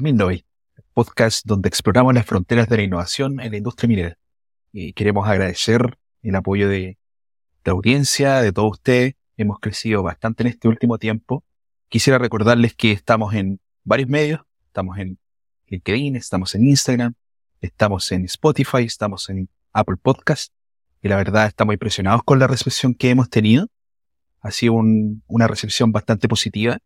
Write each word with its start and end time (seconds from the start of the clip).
Minnoy, 0.00 0.44
podcast 0.92 1.44
donde 1.44 1.68
exploramos 1.68 2.14
las 2.14 2.26
fronteras 2.26 2.68
de 2.68 2.76
la 2.78 2.82
innovación 2.82 3.40
en 3.40 3.50
la 3.50 3.56
industria 3.58 3.88
minera. 3.88 4.18
Y 4.72 4.92
queremos 4.92 5.28
agradecer 5.28 5.98
el 6.22 6.34
apoyo 6.34 6.68
de 6.68 6.98
la 7.64 7.72
audiencia, 7.72 8.40
de 8.40 8.52
todos 8.52 8.72
ustedes. 8.72 9.14
Hemos 9.36 9.58
crecido 9.60 10.02
bastante 10.02 10.42
en 10.42 10.48
este 10.48 10.68
último 10.68 10.98
tiempo. 10.98 11.44
Quisiera 11.88 12.18
recordarles 12.18 12.74
que 12.74 12.92
estamos 12.92 13.34
en 13.34 13.60
varios 13.84 14.08
medios. 14.08 14.40
Estamos 14.66 14.98
en 14.98 15.18
LinkedIn, 15.68 16.16
estamos 16.16 16.54
en 16.54 16.64
Instagram, 16.64 17.14
estamos 17.60 18.10
en 18.12 18.24
Spotify, 18.24 18.84
estamos 18.84 19.28
en 19.28 19.48
Apple 19.72 19.96
Podcast. 20.00 20.52
Y 21.02 21.08
la 21.08 21.16
verdad 21.16 21.46
estamos 21.46 21.74
impresionados 21.74 22.22
con 22.24 22.38
la 22.38 22.46
recepción 22.46 22.94
que 22.94 23.10
hemos 23.10 23.30
tenido. 23.30 23.68
Ha 24.40 24.50
sido 24.50 24.74
una 24.74 25.46
recepción 25.46 25.92
bastante 25.92 26.28
positiva. 26.28 26.78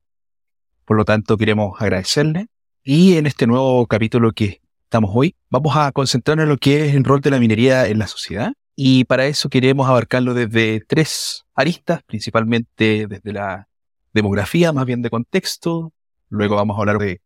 Por 0.85 0.97
lo 0.97 1.05
tanto, 1.05 1.37
queremos 1.37 1.81
agradecerle. 1.81 2.49
Y 2.83 3.17
en 3.17 3.27
este 3.27 3.47
nuevo 3.47 3.87
capítulo 3.87 4.33
que 4.33 4.63
estamos 4.85 5.11
hoy, 5.13 5.37
vamos 5.51 5.77
a 5.77 5.93
concentrarnos 5.93 6.45
en 6.45 6.49
lo 6.49 6.57
que 6.57 6.87
es 6.87 6.95
el 6.95 7.05
rol 7.05 7.21
de 7.21 7.31
la 7.31 7.39
minería 7.39 7.87
en 7.87 7.99
la 7.99 8.07
sociedad. 8.07 8.55
Y 8.75 9.05
para 9.05 9.27
eso 9.27 9.51
queremos 9.51 9.87
abarcarlo 9.87 10.33
desde 10.33 10.81
tres 10.87 11.45
aristas, 11.55 12.03
principalmente 12.05 13.07
desde 13.07 13.35
la 13.35 13.69
demografía, 14.15 14.73
más 14.73 14.87
bien 14.87 15.03
de 15.03 15.11
contexto. 15.11 15.93
Luego 16.31 16.57
vamos 16.57 16.79
a 16.79 16.81
hablar 16.81 16.97
de 16.97 17.21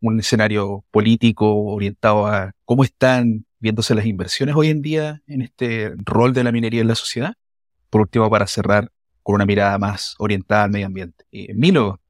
un 0.00 0.18
escenario 0.18 0.84
político 0.90 1.54
orientado 1.66 2.26
a 2.26 2.52
cómo 2.64 2.82
están 2.82 3.46
viéndose 3.60 3.94
las 3.94 4.06
inversiones 4.06 4.56
hoy 4.56 4.70
en 4.70 4.82
día 4.82 5.22
en 5.28 5.42
este 5.42 5.92
rol 5.98 6.34
de 6.34 6.42
la 6.42 6.50
minería 6.50 6.80
en 6.80 6.88
la 6.88 6.96
sociedad. 6.96 7.34
Por 7.90 8.00
último, 8.00 8.28
para 8.28 8.48
cerrar 8.48 8.90
con 9.22 9.36
una 9.36 9.46
mirada 9.46 9.78
más 9.78 10.16
orientada 10.18 10.64
al 10.64 10.70
medio 10.72 10.86
ambiente. 10.86 11.26
Eh, 11.30 11.54
Milo, 11.54 12.00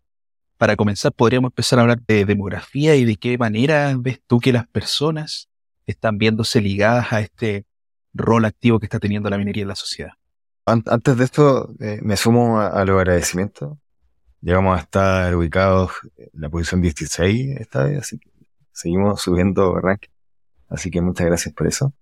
para 0.61 0.77
comenzar, 0.77 1.11
podríamos 1.15 1.53
empezar 1.53 1.79
a 1.79 1.83
hablar 1.83 2.03
de 2.07 2.27
demografía 2.27 2.95
y 2.95 3.07
de 3.07 3.17
qué 3.17 3.39
manera 3.39 3.95
ves 3.99 4.21
tú 4.27 4.41
que 4.41 4.53
las 4.53 4.69
personas 4.69 5.49
están 5.87 6.19
viéndose 6.19 6.61
ligadas 6.61 7.15
a 7.15 7.21
este 7.21 7.65
rol 8.13 8.45
activo 8.45 8.79
que 8.79 8.85
está 8.85 8.99
teniendo 8.99 9.31
la 9.31 9.39
minería 9.39 9.63
en 9.63 9.69
la 9.69 9.75
sociedad. 9.75 10.13
Antes 10.67 11.17
de 11.17 11.25
esto, 11.25 11.73
eh, 11.81 12.01
me 12.03 12.15
sumo 12.19 12.61
a, 12.61 12.85
los 12.85 12.99
agradecimientos. 12.99 13.79
Llegamos 14.43 14.77
a 14.77 14.83
estar 14.83 15.35
ubicados 15.35 15.93
en 16.19 16.29
la 16.35 16.51
posición 16.51 16.83
16 16.83 17.59
esta 17.59 17.85
vez, 17.85 18.01
así 18.01 18.19
que 18.19 18.29
seguimos 18.71 19.23
subiendo 19.23 19.75
ranking. 19.81 20.11
Así 20.69 20.91
que 20.91 21.01
muchas 21.01 21.27
gracias 21.27 21.55
por 21.55 21.69
eso. 21.69 21.95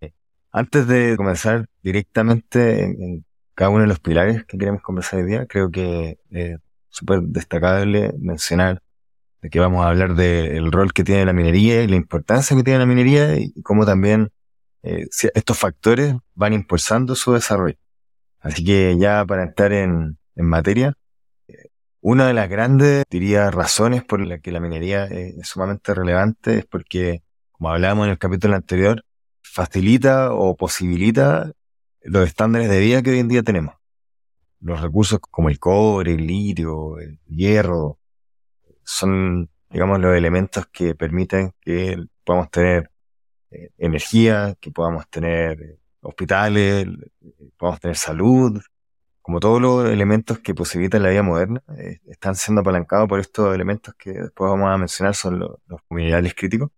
Eh, 0.00 0.14
antes 0.50 0.86
de 0.86 1.14
comenzar 1.18 1.68
directamente 1.82 2.84
en, 2.84 3.26
cada 3.54 3.68
uno 3.68 3.82
de 3.82 3.88
los 3.88 4.00
pilares 4.00 4.46
que 4.46 4.56
queremos 4.56 4.80
conversar 4.80 5.20
hoy 5.20 5.26
día, 5.26 5.44
creo 5.44 5.70
que 5.70 6.18
eh, 6.30 6.56
súper 6.98 7.20
destacable 7.22 8.12
mencionar 8.18 8.82
de 9.40 9.50
que 9.50 9.60
vamos 9.60 9.84
a 9.84 9.88
hablar 9.88 10.14
del 10.14 10.72
rol 10.72 10.92
que 10.92 11.04
tiene 11.04 11.24
la 11.24 11.32
minería 11.32 11.82
y 11.82 11.88
la 11.88 11.96
importancia 11.96 12.56
que 12.56 12.64
tiene 12.64 12.80
la 12.80 12.86
minería 12.86 13.36
y 13.36 13.52
cómo 13.62 13.86
también 13.86 14.30
eh, 14.82 15.06
estos 15.34 15.58
factores 15.58 16.14
van 16.34 16.52
impulsando 16.52 17.14
su 17.14 17.32
desarrollo. 17.32 17.76
Así 18.40 18.64
que 18.64 18.96
ya 18.98 19.24
para 19.24 19.44
entrar 19.44 19.72
en, 19.72 20.18
materia, 20.36 20.94
eh, 21.48 21.68
una 22.00 22.26
de 22.26 22.34
las 22.34 22.48
grandes, 22.48 23.04
diría, 23.10 23.50
razones 23.50 24.04
por 24.04 24.20
las 24.20 24.40
que 24.40 24.52
la 24.52 24.60
minería 24.60 25.04
es 25.06 25.48
sumamente 25.48 25.94
relevante 25.94 26.58
es 26.58 26.66
porque, 26.66 27.22
como 27.52 27.70
hablábamos 27.70 28.06
en 28.06 28.12
el 28.12 28.18
capítulo 28.18 28.56
anterior, 28.56 29.04
facilita 29.42 30.32
o 30.32 30.56
posibilita 30.56 31.52
los 32.02 32.26
estándares 32.26 32.68
de 32.68 32.80
vida 32.80 33.02
que 33.02 33.10
hoy 33.10 33.18
en 33.20 33.28
día 33.28 33.42
tenemos 33.42 33.77
los 34.60 34.80
recursos 34.80 35.20
como 35.20 35.48
el 35.48 35.58
cobre, 35.58 36.14
el 36.14 36.26
litio, 36.26 36.98
el 36.98 37.18
hierro, 37.26 37.98
son, 38.84 39.50
digamos, 39.70 40.00
los 40.00 40.16
elementos 40.16 40.66
que 40.66 40.94
permiten 40.94 41.52
que 41.60 41.96
podamos 42.24 42.50
tener 42.50 42.90
eh, 43.50 43.70
energía, 43.78 44.56
que 44.60 44.70
podamos 44.70 45.08
tener 45.08 45.60
eh, 45.62 45.78
hospitales, 46.02 46.86
podamos 47.56 47.80
tener 47.80 47.96
salud, 47.96 48.60
como 49.22 49.40
todos 49.40 49.60
los 49.60 49.90
elementos 49.90 50.38
que 50.38 50.54
posibilitan 50.54 51.02
la 51.02 51.10
vida 51.10 51.22
moderna, 51.22 51.62
eh, 51.76 52.00
están 52.06 52.34
siendo 52.34 52.62
apalancados 52.62 53.08
por 53.08 53.20
estos 53.20 53.54
elementos 53.54 53.94
que 53.94 54.12
después 54.12 54.50
vamos 54.50 54.70
a 54.70 54.78
mencionar, 54.78 55.14
son 55.14 55.38
los, 55.38 55.50
los 55.66 55.80
minerales 55.90 56.34
críticos. 56.34 56.70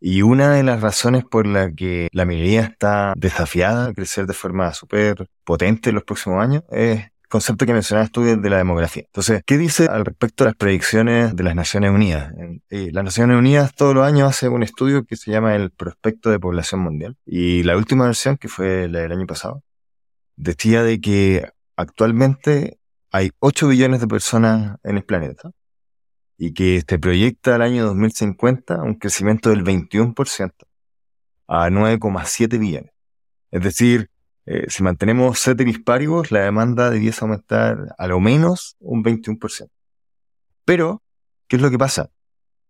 Y 0.00 0.22
una 0.22 0.54
de 0.54 0.62
las 0.62 0.80
razones 0.80 1.24
por 1.24 1.46
la 1.46 1.72
que 1.72 2.08
la 2.12 2.24
minería 2.24 2.62
está 2.62 3.12
desafiada 3.16 3.88
a 3.88 3.92
crecer 3.92 4.26
de 4.26 4.32
forma 4.32 4.72
súper 4.72 5.28
potente 5.44 5.90
en 5.90 5.96
los 5.96 6.04
próximos 6.04 6.42
años 6.42 6.62
es 6.70 7.00
el 7.00 7.10
concepto 7.28 7.66
que 7.66 7.74
mencionabas 7.74 8.10
tú 8.10 8.22
de 8.22 8.50
la 8.50 8.56
demografía. 8.56 9.02
Entonces, 9.04 9.42
¿qué 9.44 9.58
dice 9.58 9.86
al 9.90 10.06
respecto 10.06 10.44
de 10.44 10.50
las 10.50 10.56
predicciones 10.56 11.36
de 11.36 11.42
las 11.42 11.54
Naciones 11.54 11.90
Unidas? 11.90 12.32
Eh, 12.70 12.90
las 12.92 13.04
Naciones 13.04 13.36
Unidas 13.36 13.74
todos 13.74 13.94
los 13.94 14.06
años 14.06 14.30
hacen 14.30 14.52
un 14.52 14.62
estudio 14.62 15.04
que 15.04 15.16
se 15.16 15.30
llama 15.30 15.54
el 15.54 15.70
Prospecto 15.70 16.30
de 16.30 16.40
Población 16.40 16.80
Mundial. 16.80 17.16
Y 17.26 17.62
la 17.64 17.76
última 17.76 18.06
versión, 18.06 18.38
que 18.38 18.48
fue 18.48 18.88
la 18.88 19.00
del 19.00 19.12
año 19.12 19.26
pasado, 19.26 19.62
decía 20.36 20.82
de 20.82 20.98
que 20.98 21.46
actualmente 21.76 22.78
hay 23.12 23.32
8 23.40 23.68
billones 23.68 24.00
de 24.00 24.08
personas 24.08 24.78
en 24.82 24.96
el 24.96 25.04
planeta 25.04 25.50
y 26.42 26.54
que 26.54 26.82
se 26.88 26.98
proyecta 26.98 27.56
al 27.56 27.60
año 27.60 27.84
2050 27.84 28.82
un 28.82 28.94
crecimiento 28.94 29.50
del 29.50 29.62
21% 29.62 30.52
a 31.46 31.68
9,7 31.68 32.58
billones. 32.58 32.92
Es 33.50 33.62
decir, 33.62 34.10
eh, 34.46 34.64
si 34.68 34.82
mantenemos 34.82 35.38
ceteris 35.38 35.80
paribus, 35.80 36.30
la 36.30 36.40
demanda 36.40 36.88
debiese 36.88 37.22
aumentar 37.26 37.94
a 37.98 38.06
lo 38.06 38.20
menos 38.20 38.76
un 38.80 39.04
21%. 39.04 39.68
Pero, 40.64 41.02
¿qué 41.46 41.56
es 41.56 41.62
lo 41.62 41.70
que 41.70 41.76
pasa? 41.76 42.08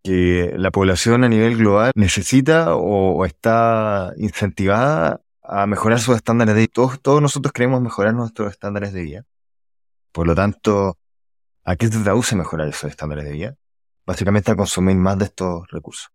Que 0.02 0.52
la 0.56 0.72
población 0.72 1.22
a 1.22 1.28
nivel 1.28 1.56
global 1.56 1.92
necesita 1.94 2.74
o, 2.74 3.24
está 3.24 4.12
incentivada 4.16 5.20
a 5.44 5.66
mejorar 5.68 6.00
sus 6.00 6.16
estándares 6.16 6.56
de 6.56 6.62
vida. 6.62 6.72
Todos, 6.74 7.00
todos 7.00 7.22
nosotros 7.22 7.52
queremos 7.52 7.80
mejorar 7.80 8.14
nuestros 8.14 8.50
estándares 8.50 8.92
de 8.92 9.02
vida. 9.02 9.24
Por 10.10 10.26
lo 10.26 10.34
tanto, 10.34 10.98
¿a 11.64 11.76
qué 11.76 11.86
se 11.86 12.02
traduce 12.02 12.34
mejorar 12.34 12.68
esos 12.68 12.90
estándares 12.90 13.26
de 13.26 13.32
vida? 13.32 13.56
Básicamente 14.10 14.50
a 14.50 14.56
consumir 14.56 14.96
más 14.96 15.16
de 15.18 15.26
estos 15.26 15.68
recursos. 15.70 16.10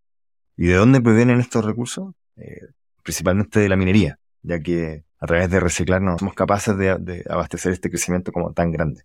¿Y 0.58 0.68
de 0.68 0.74
dónde 0.74 1.00
provienen 1.00 1.40
estos 1.40 1.64
recursos? 1.64 2.14
Eh, 2.36 2.60
principalmente 3.04 3.62
de 3.62 3.70
la 3.70 3.78
minería, 3.78 4.20
ya 4.42 4.60
que 4.60 5.06
a 5.18 5.26
través 5.26 5.50
de 5.50 5.62
reciclarnos 5.62 6.20
somos 6.20 6.36
capaces 6.36 6.78
de, 6.78 7.24
abastecer 7.30 7.72
este 7.72 7.90
crecimiento 7.90 8.34
como 8.34 8.52
tan 8.52 8.72
grande. 8.72 9.04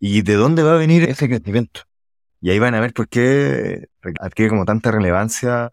¿Y 0.00 0.22
de 0.22 0.34
dónde 0.34 0.64
va 0.64 0.74
a 0.74 0.78
venir 0.78 1.04
ese 1.08 1.28
crecimiento? 1.28 1.82
Y 2.40 2.50
ahí 2.50 2.58
van 2.58 2.74
a 2.74 2.80
ver 2.80 2.92
por 2.92 3.08
qué 3.08 3.86
adquiere 4.18 4.50
como 4.50 4.64
tanta 4.64 4.90
relevancia 4.90 5.70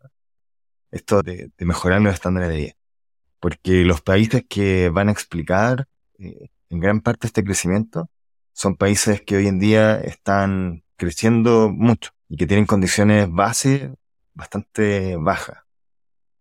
esto 0.91 1.23
de, 1.23 1.51
mejorar 1.57 1.99
los 1.99 2.13
estándares 2.13 2.49
de 2.49 2.55
vida. 2.57 2.73
Porque 3.39 3.83
los 3.85 4.01
países 4.01 4.43
que 4.47 4.89
van 4.89 5.09
a 5.09 5.13
explicar 5.13 5.87
eh, 6.19 6.49
en 6.69 6.79
gran 6.79 7.01
parte 7.01 7.25
este 7.25 7.43
crecimiento 7.43 8.11
son 8.53 8.75
países 8.75 9.21
que 9.23 9.37
hoy 9.37 9.47
en 9.47 9.57
día 9.57 9.99
están 9.99 10.83
creciendo 10.95 11.71
mucho 11.71 12.11
y 12.29 12.37
que 12.37 12.47
tienen 12.47 12.65
condiciones 12.65 13.29
base 13.29 13.93
bastante 14.33 15.17
bajas, 15.17 15.57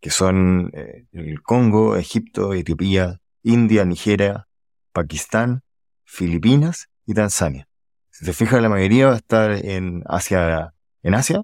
que 0.00 0.10
son 0.10 0.70
eh, 0.74 1.06
el 1.12 1.42
Congo, 1.42 1.96
Egipto, 1.96 2.52
Etiopía, 2.54 3.20
India, 3.42 3.84
Nigeria, 3.84 4.46
Pakistán, 4.92 5.62
Filipinas 6.04 6.88
y 7.06 7.14
Tanzania. 7.14 7.68
Si 8.10 8.24
se 8.24 8.32
fija, 8.32 8.60
la 8.60 8.68
mayoría 8.68 9.06
va 9.06 9.14
a 9.14 9.16
estar 9.16 9.50
en 9.50 10.02
Asia, 10.06 10.74
en 11.02 11.14
Asia 11.14 11.42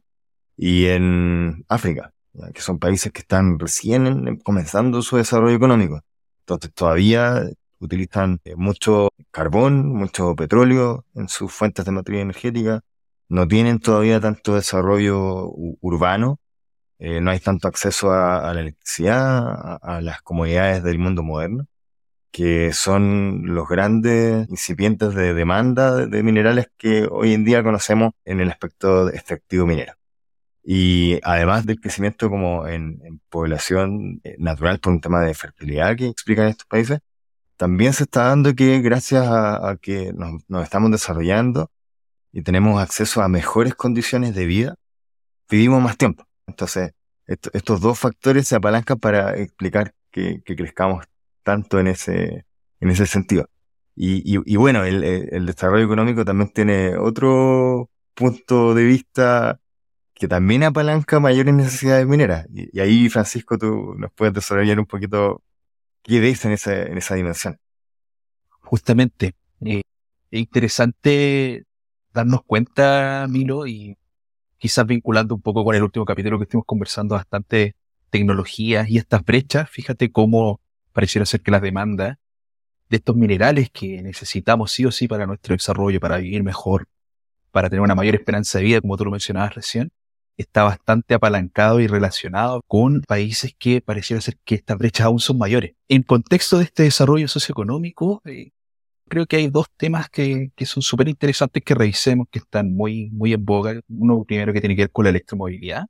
y 0.57 0.87
en 0.87 1.65
África, 1.69 2.13
que 2.53 2.61
son 2.61 2.79
países 2.79 3.13
que 3.13 3.21
están 3.21 3.59
recién 3.59 4.39
comenzando 4.39 5.03
su 5.03 5.17
desarrollo 5.17 5.57
económico. 5.57 6.03
Entonces 6.41 6.73
todavía 6.75 7.49
utilizan 7.79 8.41
eh, 8.45 8.55
mucho 8.57 9.11
carbón, 9.31 9.89
mucho 9.89 10.35
petróleo 10.37 11.05
en 11.15 11.29
sus 11.29 11.53
fuentes 11.53 11.85
de 11.85 11.93
materia 11.93 12.23
energética, 12.23 12.83
no 13.29 13.49
tienen 13.49 13.81
todavía 13.81 14.21
tanto 14.21 14.55
desarrollo 14.55 15.49
urbano, 15.81 16.41
eh, 16.99 17.21
no 17.21 17.31
hay 17.31 17.41
tanto 17.41 17.69
acceso 17.69 18.13
a, 18.13 18.53
la 18.55 18.61
electricidad, 18.61 19.79
a, 19.83 20.01
las 20.01 20.23
comodidades 20.23 20.83
del 20.83 20.99
mundo 20.99 21.23
moderno, 21.23 21.67
que 22.31 22.73
son 22.73 23.43
los 23.55 23.69
grandes 23.69 24.49
incipientes 24.51 25.15
de 25.15 25.35
demanda 25.35 26.07
de, 26.07 26.23
minerales 26.23 26.69
que 26.77 27.07
hoy 27.11 27.35
en 27.35 27.45
día 27.45 27.63
conocemos 27.63 28.13
en 28.25 28.41
el 28.41 28.51
aspecto 28.51 29.09
extractivo 29.11 29.67
minero. 29.67 29.95
Y 30.65 31.21
además 31.25 31.67
del 31.67 31.81
crecimiento 31.81 32.31
como 32.31 32.67
en, 32.67 33.21
población 33.29 34.21
eh, 34.25 34.37
natural 34.39 34.81
por 34.81 34.93
un 34.93 35.01
tema 35.01 35.21
de 35.23 35.35
fertilidad 35.35 35.97
que 35.97 36.09
explican 36.09 36.49
estos 36.49 36.67
países, 36.67 37.01
también 37.57 37.93
se 37.93 38.05
está 38.05 38.25
dando 38.29 38.55
que 38.55 38.81
gracias 38.81 39.27
a, 39.29 39.77
que 39.81 40.13
nos 40.15 40.63
estamos 40.65 40.91
desarrollando, 40.91 41.71
y 42.35 42.43
tenemos 42.43 42.83
acceso 42.83 43.23
a 43.23 43.29
mejores 43.29 43.77
condiciones 43.77 44.35
de 44.35 44.45
vida, 44.45 44.75
vivimos 45.49 45.81
más 45.81 45.97
tiempo. 45.97 46.27
Entonces, 46.49 46.91
estos 47.27 47.81
dos 47.81 47.97
factores 47.97 48.49
se 48.49 48.57
apalancan 48.57 48.99
para 48.99 49.37
explicar 49.37 49.95
que, 50.11 50.43
crezcamos 50.43 51.07
tanto 51.45 51.79
en 51.79 51.87
ese, 51.87 52.45
en 52.81 52.91
ese 52.91 53.07
sentido. 53.07 53.49
Y, 53.95 54.57
bueno, 54.57 54.85
el, 54.85 55.47
desarrollo 55.47 55.85
económico 55.85 56.25
también 56.25 56.51
tiene 56.53 56.97
otro 56.97 57.89
punto 58.15 58.75
de 58.75 58.85
vista 58.85 59.61
que 60.13 60.27
también 60.27 60.65
apalanca 60.65 61.21
mayores 61.21 61.55
necesidades 61.55 62.05
mineras. 62.05 62.49
Y, 62.53 62.81
ahí, 62.81 63.09
Francisco, 63.11 63.57
tú 63.59 63.95
nos 63.97 64.11
puedes 64.13 64.35
desarrollar 64.35 64.81
un 64.81 64.87
poquito 64.87 65.41
qué 66.03 66.19
ves 66.19 66.45
en 66.45 66.51
esa, 66.51 66.83
en 66.83 66.99
esa 66.99 67.15
dimensión. 67.15 67.61
Justamente, 68.59 69.37
eh, 69.61 69.83
es 70.33 70.41
interesante 70.41 71.65
darnos 72.15 72.43
cuenta, 72.45 73.27
Milo, 73.29 73.67
y 73.67 73.99
quizás 74.57 74.87
vinculando 74.87 75.35
un 75.35 75.43
poco 75.43 75.65
con 75.65 75.75
el 75.75 75.83
último 75.83 76.05
capítulo 76.05 76.39
que 76.39 76.45
estuvimos 76.45 76.67
conversando 76.67 77.17
bastante 77.17 77.75
tecnologías 78.11 78.89
y 78.89 78.99
estas 78.99 79.25
brechas, 79.25 79.69
fíjate 79.69 80.11
cómo 80.13 80.61
pareciera 80.93 81.27
ser 81.27 81.43
que 81.43 81.51
la 81.51 81.61
demanda 81.61 82.19
de 82.89 82.97
estos 82.97 83.17
minerales 83.17 83.71
que 83.71 84.01
necesitamos 84.03 84.71
sí 84.71 84.87
o 84.87 84.93
sí 84.93 85.09
para 85.09 85.27
nuestro 85.27 85.55
desarrollo, 85.55 86.01
para 86.01 86.19
vivir 86.19 86.45
mejor, 86.45 86.89
para 87.51 87.69
tener 87.69 87.83
una 87.83 87.95
mayor 87.97 88.15
esperanza 88.15 88.59
de 88.59 88.65
vida, 88.65 88.81
como 88.81 88.97
tú 88.97 89.05
lo 89.05 89.11
mencionabas 89.11 89.55
recién, 89.57 89.91
está 90.37 90.65
bastante 90.65 91.15
apalancado 91.15 91.81
y 91.81 91.87
relacionado 91.87 92.63
con 92.67 93.03
países 93.03 93.55
que 93.59 93.81
pareciera 93.81 94.21
ser 94.21 94.39
que 94.45 94.55
estas 94.55 94.79
brechas 94.79 95.07
aún 95.07 95.21
son 95.21 95.39
mayores. 95.39 95.75
En 95.89 96.03
contexto 96.03 96.59
de 96.59 96.65
este 96.65 96.85
desarrollo 96.85 97.29
socioeconómico, 97.29 98.23
eh, 98.25 98.51
creo 99.09 99.27
que 99.27 99.37
hay 99.37 99.49
dos 99.49 99.67
temas 99.77 100.09
que, 100.09 100.51
que 100.57 100.67
son 100.67 100.83
súper 100.83 101.09
interesantes 101.09 101.63
que 101.63 101.75
revisemos, 101.75 102.27
que 102.31 102.39
están 102.41 102.75
muy, 102.75 103.11
muy 103.11 103.33
en 103.33 103.45
boga. 103.45 103.81
Uno 103.89 104.25
primero 104.25 104.53
que 104.53 104.61
tiene 104.61 104.77
que 104.77 104.83
ver 104.83 104.91
con 104.91 105.05
la 105.05 105.11
electromovilidad 105.11 105.87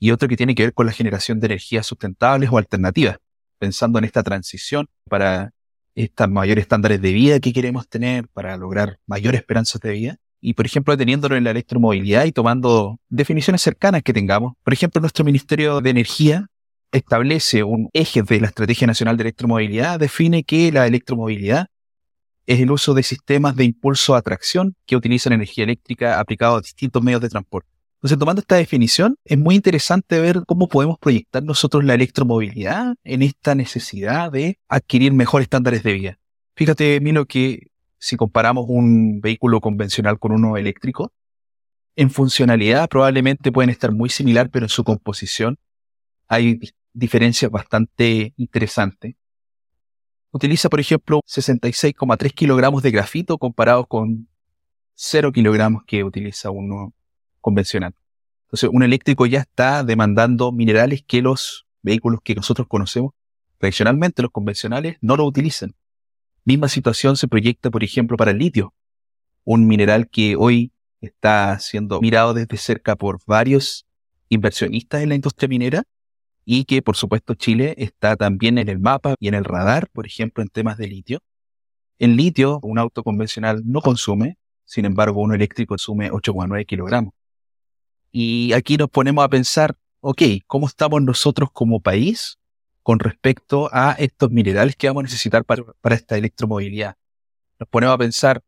y 0.00 0.10
otro 0.10 0.28
que 0.28 0.36
tiene 0.36 0.54
que 0.54 0.64
ver 0.64 0.74
con 0.74 0.86
la 0.86 0.92
generación 0.92 1.38
de 1.38 1.46
energías 1.46 1.86
sustentables 1.86 2.50
o 2.50 2.58
alternativas, 2.58 3.18
pensando 3.58 3.98
en 3.98 4.06
esta 4.06 4.22
transición 4.22 4.88
para 5.08 5.52
estos 5.94 6.30
mayores 6.30 6.62
estándares 6.62 7.02
de 7.02 7.12
vida 7.12 7.38
que 7.38 7.52
queremos 7.52 7.86
tener, 7.88 8.26
para 8.28 8.56
lograr 8.56 8.98
mayores 9.06 9.40
esperanzas 9.40 9.80
de 9.82 9.92
vida. 9.92 10.16
Y, 10.40 10.54
por 10.54 10.64
ejemplo, 10.64 10.96
teniéndolo 10.96 11.36
en 11.36 11.44
la 11.44 11.50
electromovilidad 11.50 12.24
y 12.24 12.32
tomando 12.32 12.98
definiciones 13.10 13.60
cercanas 13.60 14.02
que 14.02 14.14
tengamos. 14.14 14.54
Por 14.64 14.72
ejemplo, 14.72 15.02
nuestro 15.02 15.22
Ministerio 15.22 15.82
de 15.82 15.90
Energía 15.90 16.46
establece 16.92 17.62
un 17.62 17.90
eje 17.92 18.22
de 18.22 18.40
la 18.40 18.46
Estrategia 18.46 18.86
Nacional 18.86 19.18
de 19.18 19.24
Electromovilidad, 19.24 20.00
define 20.00 20.44
que 20.44 20.72
la 20.72 20.86
electromovilidad 20.86 21.66
es 22.46 22.60
el 22.60 22.70
uso 22.70 22.94
de 22.94 23.02
sistemas 23.02 23.56
de 23.56 23.64
impulso 23.64 24.14
a 24.14 24.22
tracción 24.22 24.74
que 24.86 24.96
utilizan 24.96 25.32
energía 25.32 25.64
eléctrica 25.64 26.18
aplicado 26.18 26.56
a 26.56 26.60
distintos 26.60 27.02
medios 27.02 27.20
de 27.20 27.28
transporte. 27.28 27.68
Entonces, 27.98 28.18
tomando 28.18 28.40
esta 28.40 28.56
definición, 28.56 29.16
es 29.24 29.38
muy 29.38 29.54
interesante 29.54 30.18
ver 30.20 30.42
cómo 30.46 30.68
podemos 30.68 30.98
proyectar 30.98 31.42
nosotros 31.42 31.84
la 31.84 31.94
electromovilidad 31.94 32.94
en 33.04 33.22
esta 33.22 33.54
necesidad 33.54 34.32
de 34.32 34.58
adquirir 34.68 35.12
mejores 35.12 35.44
estándares 35.44 35.82
de 35.82 35.92
vida. 35.92 36.18
Fíjate, 36.56 36.98
Milo, 37.00 37.26
que 37.26 37.68
si 37.98 38.16
comparamos 38.16 38.64
un 38.68 39.20
vehículo 39.20 39.60
convencional 39.60 40.18
con 40.18 40.32
uno 40.32 40.56
eléctrico, 40.56 41.12
en 41.94 42.10
funcionalidad 42.10 42.88
probablemente 42.88 43.52
pueden 43.52 43.68
estar 43.68 43.92
muy 43.92 44.08
similar, 44.08 44.48
pero 44.48 44.64
en 44.64 44.70
su 44.70 44.82
composición 44.82 45.58
hay 46.26 46.58
diferencias 46.94 47.50
bastante 47.50 48.32
interesantes. 48.38 49.14
Utiliza, 50.32 50.68
por 50.68 50.80
ejemplo, 50.80 51.20
66,3 51.26 52.32
kilogramos 52.32 52.82
de 52.82 52.90
grafito 52.92 53.36
comparado 53.38 53.86
con 53.86 54.28
0 54.94 55.32
kilogramos 55.32 55.82
que 55.86 56.04
utiliza 56.04 56.50
uno 56.50 56.92
convencional. 57.40 57.94
Entonces, 58.44 58.70
un 58.72 58.82
eléctrico 58.82 59.26
ya 59.26 59.40
está 59.40 59.82
demandando 59.82 60.52
minerales 60.52 61.02
que 61.06 61.22
los 61.22 61.66
vehículos 61.82 62.20
que 62.22 62.34
nosotros 62.34 62.68
conocemos 62.68 63.12
tradicionalmente, 63.58 64.22
los 64.22 64.30
convencionales, 64.30 64.96
no 65.00 65.16
lo 65.16 65.24
utilizan. 65.24 65.74
Misma 66.44 66.68
situación 66.68 67.16
se 67.16 67.28
proyecta, 67.28 67.70
por 67.70 67.84
ejemplo, 67.84 68.16
para 68.16 68.30
el 68.30 68.38
litio, 68.38 68.72
un 69.44 69.66
mineral 69.66 70.08
que 70.08 70.36
hoy 70.36 70.72
está 71.00 71.58
siendo 71.58 72.00
mirado 72.00 72.34
desde 72.34 72.56
cerca 72.56 72.96
por 72.96 73.18
varios 73.26 73.86
inversionistas 74.28 75.02
en 75.02 75.10
la 75.10 75.14
industria 75.14 75.48
minera 75.48 75.82
y 76.52 76.64
que, 76.64 76.82
por 76.82 76.96
supuesto, 76.96 77.36
Chile 77.36 77.76
está 77.78 78.16
también 78.16 78.58
en 78.58 78.68
el 78.68 78.80
mapa 78.80 79.14
y 79.20 79.28
en 79.28 79.34
el 79.34 79.44
radar, 79.44 79.88
por 79.92 80.04
ejemplo, 80.04 80.42
en 80.42 80.48
temas 80.48 80.78
de 80.78 80.88
litio. 80.88 81.20
En 82.00 82.16
litio, 82.16 82.58
un 82.64 82.76
auto 82.76 83.04
convencional 83.04 83.62
no 83.64 83.80
consume, 83.80 84.36
sin 84.64 84.84
embargo, 84.84 85.20
uno 85.20 85.34
eléctrico 85.34 85.74
consume 85.74 86.10
8,9 86.10 86.66
kilogramos. 86.66 87.14
Y 88.10 88.52
aquí 88.52 88.76
nos 88.76 88.90
ponemos 88.90 89.24
a 89.24 89.28
pensar, 89.28 89.76
ok, 90.00 90.22
¿cómo 90.48 90.66
estamos 90.66 91.00
nosotros 91.02 91.50
como 91.52 91.78
país 91.78 92.36
con 92.82 92.98
respecto 92.98 93.70
a 93.72 93.92
estos 93.92 94.32
minerales 94.32 94.74
que 94.74 94.88
vamos 94.88 95.02
a 95.02 95.04
necesitar 95.04 95.44
para, 95.44 95.62
esta 95.94 96.18
electromovilidad? 96.18 96.96
Nos 97.60 97.68
ponemos 97.68 97.94
a 97.94 97.98
pensar, 97.98 98.42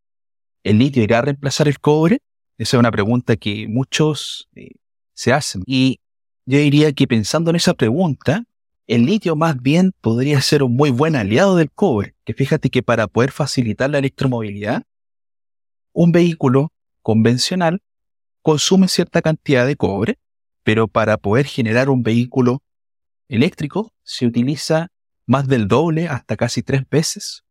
¿el 0.65 0.77
litio 0.77 1.05
irá 1.05 1.21
a 1.21 1.23
reemplazar 1.23 1.69
el 1.69 1.79
cobre? 1.79 2.19
Esa 2.59 2.79
es 2.79 2.81
una 2.81 2.91
pregunta 2.91 3.37
que 3.37 3.69
muchos 3.69 4.49
eh, 4.57 4.71
se 5.15 5.33
hacen. 5.33 5.63
Y 5.67 6.01
yo 6.45 6.59
diría 6.59 6.93
que 6.93 7.07
pensando 7.07 7.51
en 7.51 7.57
esa 7.57 7.75
pregunta, 7.75 8.45
el 8.87 9.07
litio 9.07 9.37
más 9.37 9.61
bien 9.61 9.93
podría 10.01 10.41
ser 10.41 10.63
un 10.63 10.75
muy 10.75 10.91
buen 10.91 11.17
aliado 11.17 11.57
del 11.57 11.71
cobre, 11.71 12.15
que 12.25 12.35
fíjate 12.35 12.69
que 12.69 12.83
para 12.83 13.07
poder 13.07 13.31
facilitar 13.31 13.91
la 13.91 13.99
electromovilidad, 13.99 14.83
un 15.93 16.11
vehículo 16.13 16.73
convencional 17.03 17.83
consume 18.43 18.89
cierta 18.89 19.23
cantidad 19.23 19.67
de 19.67 19.77
cobre, 19.77 20.19
pero 20.65 20.89
para 20.89 21.17
poder 21.17 21.47
generar 21.47 21.89
un 21.89 22.03
vehículo 22.03 22.63
eléctrico 23.29 23.93
se 24.03 24.27
utiliza 24.27 24.89
más 25.27 25.47
del 25.47 25.69
doble, 25.69 26.09
hasta 26.09 26.37
casi 26.37 26.63
tres 26.63 26.83
veces, 26.91 27.45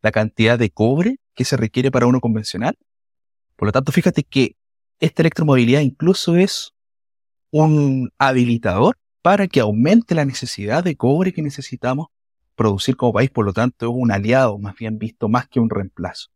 la 0.00 0.10
cantidad 0.10 0.58
de 0.58 0.70
cobre 0.70 1.18
que 1.34 1.44
se 1.44 1.56
requiere 1.56 1.90
para 1.90 2.06
uno 2.06 2.20
convencional. 2.20 2.76
Por 3.56 3.68
lo 3.68 3.72
tanto, 3.72 3.92
fíjate 3.92 4.24
que 4.24 4.56
esta 4.98 5.22
electromovilidad 5.22 5.80
incluso 5.80 6.36
es 6.36 6.72
un 7.52 8.10
habilitador 8.18 8.96
para 9.22 9.46
que 9.46 9.60
aumente 9.60 10.16
la 10.16 10.24
necesidad 10.24 10.82
de 10.82 10.96
cobre 10.96 11.32
que 11.32 11.42
necesitamos 11.42 12.08
producir 12.56 12.96
como 12.96 13.12
país. 13.12 13.30
Por 13.30 13.44
lo 13.44 13.52
tanto, 13.52 13.86
es 13.86 13.92
un 13.94 14.10
aliado, 14.10 14.58
más 14.58 14.74
bien 14.74 14.98
visto, 14.98 15.28
más 15.28 15.46
que 15.46 15.60
un 15.60 15.70
reemplazo. 15.70 16.28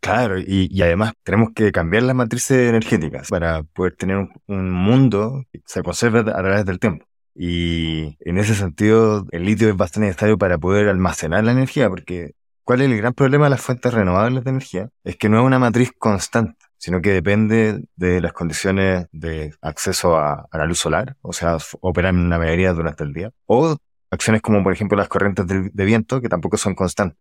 Claro, 0.00 0.36
y, 0.38 0.82
además 0.82 1.12
tenemos 1.22 1.50
que 1.54 1.70
cambiar 1.70 2.02
las 2.02 2.16
matrices 2.16 2.68
energéticas 2.68 3.28
para 3.28 3.62
poder 3.62 3.94
tener 3.94 4.28
un, 4.48 4.70
mundo 4.70 5.44
que 5.52 5.60
se 5.64 5.82
conserve 5.82 6.20
a 6.20 6.24
través 6.24 6.64
del 6.64 6.80
tiempo. 6.80 7.06
Y 7.36 8.16
en 8.20 8.36
ese 8.38 8.56
sentido, 8.56 9.24
el 9.30 9.44
litio 9.44 9.68
es 9.68 9.76
bastante 9.76 10.08
necesario 10.08 10.36
para 10.38 10.58
poder 10.58 10.88
almacenar 10.88 11.44
la 11.44 11.52
energía, 11.52 11.88
porque 11.88 12.32
¿cuál 12.64 12.80
es 12.80 12.90
el 12.90 12.96
gran 12.96 13.14
problema 13.14 13.44
de 13.44 13.50
las 13.50 13.60
fuentes 13.60 13.94
renovables 13.94 14.42
de 14.42 14.50
energía? 14.50 14.88
Es 15.04 15.16
que 15.16 15.28
no 15.28 15.38
es 15.38 15.46
una 15.46 15.60
matriz 15.60 15.92
constante, 15.96 16.61
sino 16.82 17.00
que 17.00 17.12
depende 17.12 17.84
de 17.94 18.20
las 18.20 18.32
condiciones 18.32 19.06
de 19.12 19.54
acceso 19.60 20.16
a, 20.16 20.48
la 20.52 20.66
luz 20.66 20.80
solar, 20.80 21.16
o 21.20 21.32
sea, 21.32 21.56
operar 21.80 22.12
en 22.12 22.20
una 22.20 22.38
mayoría 22.38 22.72
durante 22.72 23.04
el 23.04 23.12
día, 23.12 23.30
o 23.46 23.76
acciones 24.10 24.42
como 24.42 24.64
por 24.64 24.72
ejemplo 24.72 24.98
las 24.98 25.06
corrientes 25.06 25.46
de 25.46 25.84
viento, 25.84 26.20
que 26.20 26.28
tampoco 26.28 26.56
son 26.56 26.74
constantes. 26.74 27.20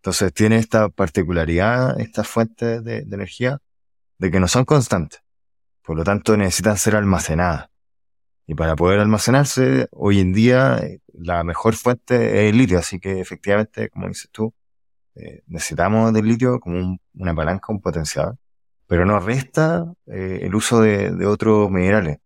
Entonces 0.00 0.34
tiene 0.34 0.56
esta 0.56 0.90
particularidad, 0.90 1.98
estas 1.98 2.28
fuentes 2.28 2.84
de, 2.84 2.98
energía, 2.98 3.58
de 4.18 4.30
que 4.30 4.38
no 4.38 4.48
son 4.48 4.66
constantes. 4.66 5.22
Por 5.82 5.96
lo 5.96 6.04
tanto, 6.04 6.36
necesitan 6.36 6.76
ser 6.76 6.94
almacenadas. 6.94 7.68
Y 8.46 8.54
para 8.54 8.76
poder 8.76 9.00
almacenarse, 9.00 9.88
hoy 9.92 10.20
en 10.20 10.34
día 10.34 10.78
la 11.14 11.42
mejor 11.42 11.74
fuente 11.74 12.16
es 12.44 12.50
el 12.50 12.58
litio. 12.58 12.78
Así 12.78 13.00
que 13.00 13.20
efectivamente, 13.20 13.88
como 13.88 14.08
dices 14.08 14.28
tú, 14.30 14.52
eh, 15.14 15.42
necesitamos 15.46 16.12
del 16.12 16.26
litio 16.26 16.60
como 16.60 16.98
una 17.14 17.34
palanca, 17.34 17.72
un 17.72 17.80
potencial. 17.80 18.38
Pero 18.90 19.06
no 19.06 19.20
resta 19.20 19.86
eh, 20.06 20.40
el 20.42 20.54
uso 20.54 20.82
de, 20.82 21.24
otros 21.26 21.70
minerales. 21.70 22.18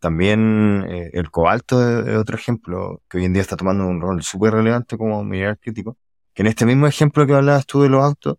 también 0.00 0.86
el 0.88 1.30
cobalto 1.30 1.74
es 2.06 2.16
otro 2.16 2.36
ejemplo 2.36 3.02
que 3.08 3.18
hoy 3.18 3.24
en 3.26 3.32
día 3.34 3.42
está 3.42 3.56
tomando 3.56 3.86
un 3.86 4.00
rol 4.00 4.22
súper 4.22 4.54
relevante 4.54 4.96
como 4.96 5.24
mineral 5.24 5.58
crítico 5.58 5.96
que 6.38 6.42
en 6.42 6.46
este 6.46 6.66
mismo 6.66 6.86
ejemplo 6.86 7.26
que 7.26 7.34
hablabas 7.34 7.66
tú 7.66 7.82
de 7.82 7.88
los 7.88 8.00
autos, 8.00 8.36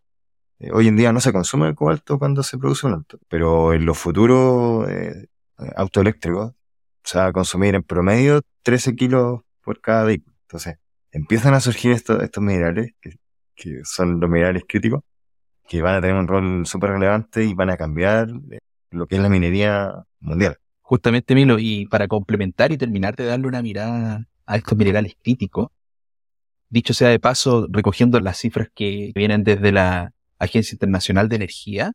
eh, 0.60 0.70
hoy 0.72 0.88
en 0.88 0.96
día 0.96 1.12
no 1.12 1.20
se 1.20 1.34
consume 1.34 1.68
el 1.68 1.76
cobalto 1.76 2.18
cuando 2.18 2.44
se 2.44 2.58
produce 2.58 2.88
un 2.88 2.94
auto, 2.94 3.20
pero 3.28 3.74
en 3.74 3.86
los 3.86 3.98
futuros 3.98 4.90
eh, 4.90 5.28
autos 5.76 6.00
eléctricos 6.00 6.54
se 7.04 7.18
va 7.18 7.26
a 7.26 7.34
consumir 7.34 7.76
en 7.76 7.84
promedio 7.84 8.42
13 8.64 8.96
kilos 8.96 9.42
por 9.62 9.82
cada 9.82 10.06
vehículo. 10.06 10.34
Entonces, 10.44 10.78
empiezan 11.12 11.54
a 11.56 11.60
surgir 11.60 11.92
estos, 11.92 12.18
minerales, 12.38 12.94
que 13.54 13.82
son 13.84 14.22
los 14.22 14.30
minerales 14.30 14.64
críticos, 14.66 15.04
que 15.70 15.82
van 15.82 15.96
a 15.96 16.02
tener 16.02 16.16
un 16.16 16.28
rol 16.28 16.66
súper 16.66 16.90
relevante 16.90 17.46
y 17.46 17.54
van 17.54 17.70
a 17.70 17.78
cambiar 17.78 18.30
eh, 18.52 18.60
lo 18.92 19.08
que 19.08 19.16
es 19.16 19.22
la 19.22 19.30
minería 19.30 20.04
mundial. 20.20 20.58
Justamente, 20.82 21.36
Milo, 21.36 21.58
y 21.60 21.86
para 21.86 22.08
complementar 22.08 22.72
y 22.72 22.78
terminar 22.78 23.16
de 23.16 23.26
darle 23.26 23.48
una 23.48 23.62
mirada 23.62 24.26
a 24.46 24.58
estos 24.58 24.78
minerales 24.78 25.16
críticos, 25.22 25.70
Dicho 26.72 26.94
sea 26.94 27.10
de 27.10 27.20
paso, 27.20 27.68
recogiendo 27.72 28.20
las 28.20 28.38
cifras 28.38 28.70
que 28.76 29.12
vienen 29.16 29.44
desde 29.44 29.72
la 29.72 30.14
Agencia 30.38 30.76
Internacional 30.76 31.28
de 31.28 31.38
Energía, 31.38 31.94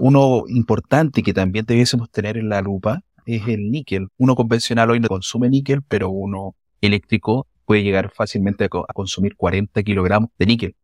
uno 0.00 0.44
importante 0.48 1.22
que 1.22 1.32
también 1.32 1.64
debiésemos 1.64 2.10
tener 2.10 2.36
en 2.36 2.48
la 2.48 2.60
lupa 2.60 3.02
es 3.24 3.46
el 3.46 3.70
níquel. 3.70 4.08
Uno 4.18 4.34
convencional 4.34 4.90
hoy 4.90 4.98
no 4.98 5.06
consume 5.06 5.48
níquel, 5.48 5.82
pero 5.82 6.10
uno 6.10 6.56
eléctrico 6.80 7.46
puede 7.64 7.84
llegar 7.84 8.10
fácilmente 8.12 8.64
a 8.64 8.92
consumir 8.92 9.36
40 9.36 9.80
kilogramos 9.84 10.30
de 10.36 10.46
níquel. 10.46 10.76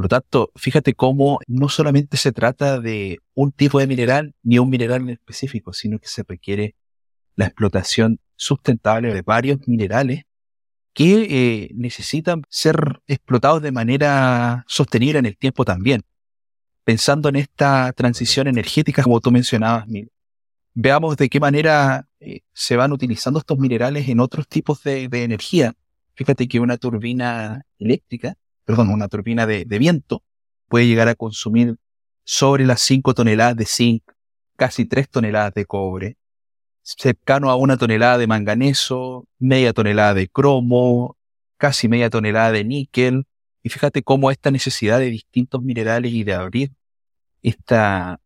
Por 0.00 0.06
lo 0.06 0.08
tanto, 0.08 0.50
fíjate 0.56 0.94
cómo 0.94 1.40
no 1.46 1.68
solamente 1.68 2.16
se 2.16 2.32
trata 2.32 2.80
de 2.80 3.18
un 3.34 3.52
tipo 3.52 3.80
de 3.80 3.86
mineral 3.86 4.34
ni 4.42 4.58
un 4.58 4.70
mineral 4.70 5.02
en 5.02 5.10
específico, 5.10 5.74
sino 5.74 5.98
que 5.98 6.08
se 6.08 6.22
requiere 6.26 6.74
la 7.36 7.44
explotación 7.44 8.18
sustentable 8.34 9.12
de 9.12 9.20
varios 9.20 9.58
minerales 9.68 10.22
que 10.94 11.26
eh, 11.28 11.70
necesitan 11.74 12.44
ser 12.48 13.02
explotados 13.08 13.60
de 13.60 13.72
manera 13.72 14.64
sostenible 14.66 15.18
en 15.18 15.26
el 15.26 15.36
tiempo 15.36 15.66
también. 15.66 16.00
Pensando 16.82 17.28
en 17.28 17.36
esta 17.36 17.92
transición 17.92 18.46
energética, 18.46 19.02
como 19.02 19.20
tú 19.20 19.30
mencionabas, 19.30 19.84
veamos 20.72 21.18
de 21.18 21.28
qué 21.28 21.40
manera 21.40 22.08
eh, 22.20 22.40
se 22.54 22.74
van 22.74 22.92
utilizando 22.92 23.38
estos 23.38 23.58
minerales 23.58 24.08
en 24.08 24.20
otros 24.20 24.48
tipos 24.48 24.82
de, 24.82 25.10
energía. 25.12 25.74
Fíjate 26.14 26.48
que 26.48 26.58
una 26.58 26.78
turbina 26.78 27.66
eléctrica, 27.78 28.38
perdón, 28.70 28.90
una 28.90 29.08
turbina 29.08 29.46
de, 29.46 29.64
viento 29.64 30.22
puede 30.68 30.86
llegar 30.86 31.08
a 31.08 31.16
consumir 31.16 31.76
sobre 32.22 32.64
las 32.64 32.80
5 32.82 33.14
toneladas 33.14 33.56
de 33.56 33.66
zinc, 33.66 34.04
casi 34.56 34.84
3 34.84 35.08
toneladas 35.08 35.54
de 35.54 35.66
cobre, 35.66 36.16
cercano 36.82 37.50
a 37.50 37.56
una 37.56 37.76
tonelada 37.76 38.16
de 38.16 38.28
manganeso, 38.28 39.26
media 39.40 39.72
tonelada 39.72 40.14
de 40.14 40.28
cromo, 40.28 41.16
casi 41.56 41.88
media 41.88 42.10
tonelada 42.10 42.52
de 42.52 42.64
níquel. 42.64 43.26
Y 43.64 43.70
fíjate 43.70 44.04
cómo 44.04 44.30
esta 44.30 44.52
necesidad 44.52 45.00
de 45.00 45.10
distintos 45.10 45.60
minerales 45.62 46.12
y 46.12 46.22
de 46.22 46.34
abrir 46.34 46.70
esta 47.42 48.20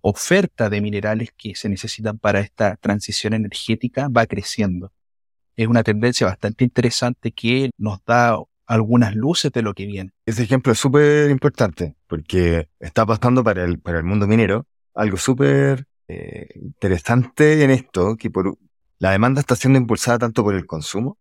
oferta 0.00 0.68
de 0.68 0.80
minerales 0.80 1.30
que 1.36 1.54
se 1.54 1.68
necesitan 1.68 2.18
para 2.18 2.40
esta 2.40 2.74
transición 2.76 3.34
energética 3.34 4.08
va 4.08 4.26
creciendo. 4.26 4.92
Es 5.54 5.68
una 5.68 5.84
tendencia 5.84 6.26
bastante 6.26 6.64
interesante 6.64 7.30
que 7.30 7.70
nos 7.78 8.04
da 8.04 8.36
algunas 8.66 9.14
luces 9.14 9.52
de 9.52 9.62
lo 9.62 9.74
que 9.74 9.86
viene. 9.86 10.12
Ese 10.26 10.42
ejemplo 10.42 10.72
es 10.72 10.78
súper 10.78 11.30
importante 11.30 11.96
porque 12.06 12.68
está 12.80 13.06
pasando 13.06 13.42
para 13.44 13.64
el, 13.64 13.78
para 13.78 13.98
el 13.98 14.04
mundo 14.04 14.26
minero 14.26 14.66
algo 14.96 15.16
súper 15.18 15.86
eh, 16.08 16.48
interesante 16.56 17.62
en 17.62 17.70
esto, 17.70 18.16
que 18.16 18.30
por, 18.30 18.56
la 18.98 19.12
demanda 19.12 19.40
está 19.40 19.54
siendo 19.54 19.78
impulsada 19.78 20.18
tanto 20.18 20.42
por 20.42 20.54
el 20.54 20.66
consumo, 20.66 21.18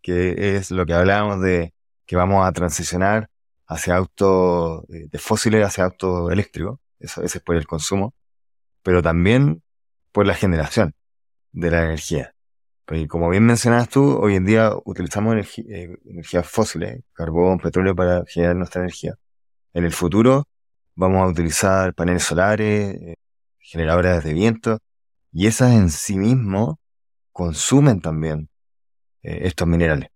que 0.00 0.56
es 0.56 0.70
lo 0.70 0.86
que 0.86 0.94
hablábamos 0.94 1.42
de 1.42 1.74
que 2.06 2.16
vamos 2.16 2.46
a 2.46 2.52
transicionar 2.52 3.28
hacia 3.66 3.96
autos 3.96 4.84
eh, 4.90 5.08
de 5.10 5.18
fósiles 5.18 5.66
hacia 5.66 5.84
autos 5.84 6.30
eléctricos, 6.30 6.78
eso, 7.00 7.22
es 7.22 7.40
por 7.40 7.56
el 7.56 7.66
consumo, 7.66 8.14
pero 8.82 9.02
también 9.02 9.62
por 10.12 10.24
la 10.24 10.34
generación 10.34 10.94
de 11.52 11.70
la 11.70 11.84
energía. 11.84 12.35
Porque 12.86 13.08
como 13.08 13.28
bien 13.28 13.44
mencionabas 13.44 13.88
tú, 13.88 14.16
hoy 14.18 14.36
en 14.36 14.46
día 14.46 14.72
utilizamos 14.84 15.36
eh, 15.58 15.98
energías 16.06 16.48
fósiles, 16.48 17.02
carbón, 17.12 17.58
petróleo 17.58 17.96
para 17.96 18.24
generar 18.26 18.56
nuestra 18.56 18.80
energía. 18.80 19.16
En 19.74 19.84
el 19.84 19.92
futuro 19.92 20.48
vamos 20.94 21.22
a 21.22 21.26
utilizar 21.26 21.94
paneles 21.94 22.22
solares, 22.22 23.16
generadoras 23.58 24.24
de 24.24 24.34
viento, 24.34 24.78
y 25.32 25.48
esas 25.48 25.72
en 25.74 25.90
sí 25.90 26.16
mismo 26.16 26.80
consumen 27.32 28.00
también 28.00 28.48
eh, 29.22 29.40
estos 29.42 29.68
minerales. 29.68 30.08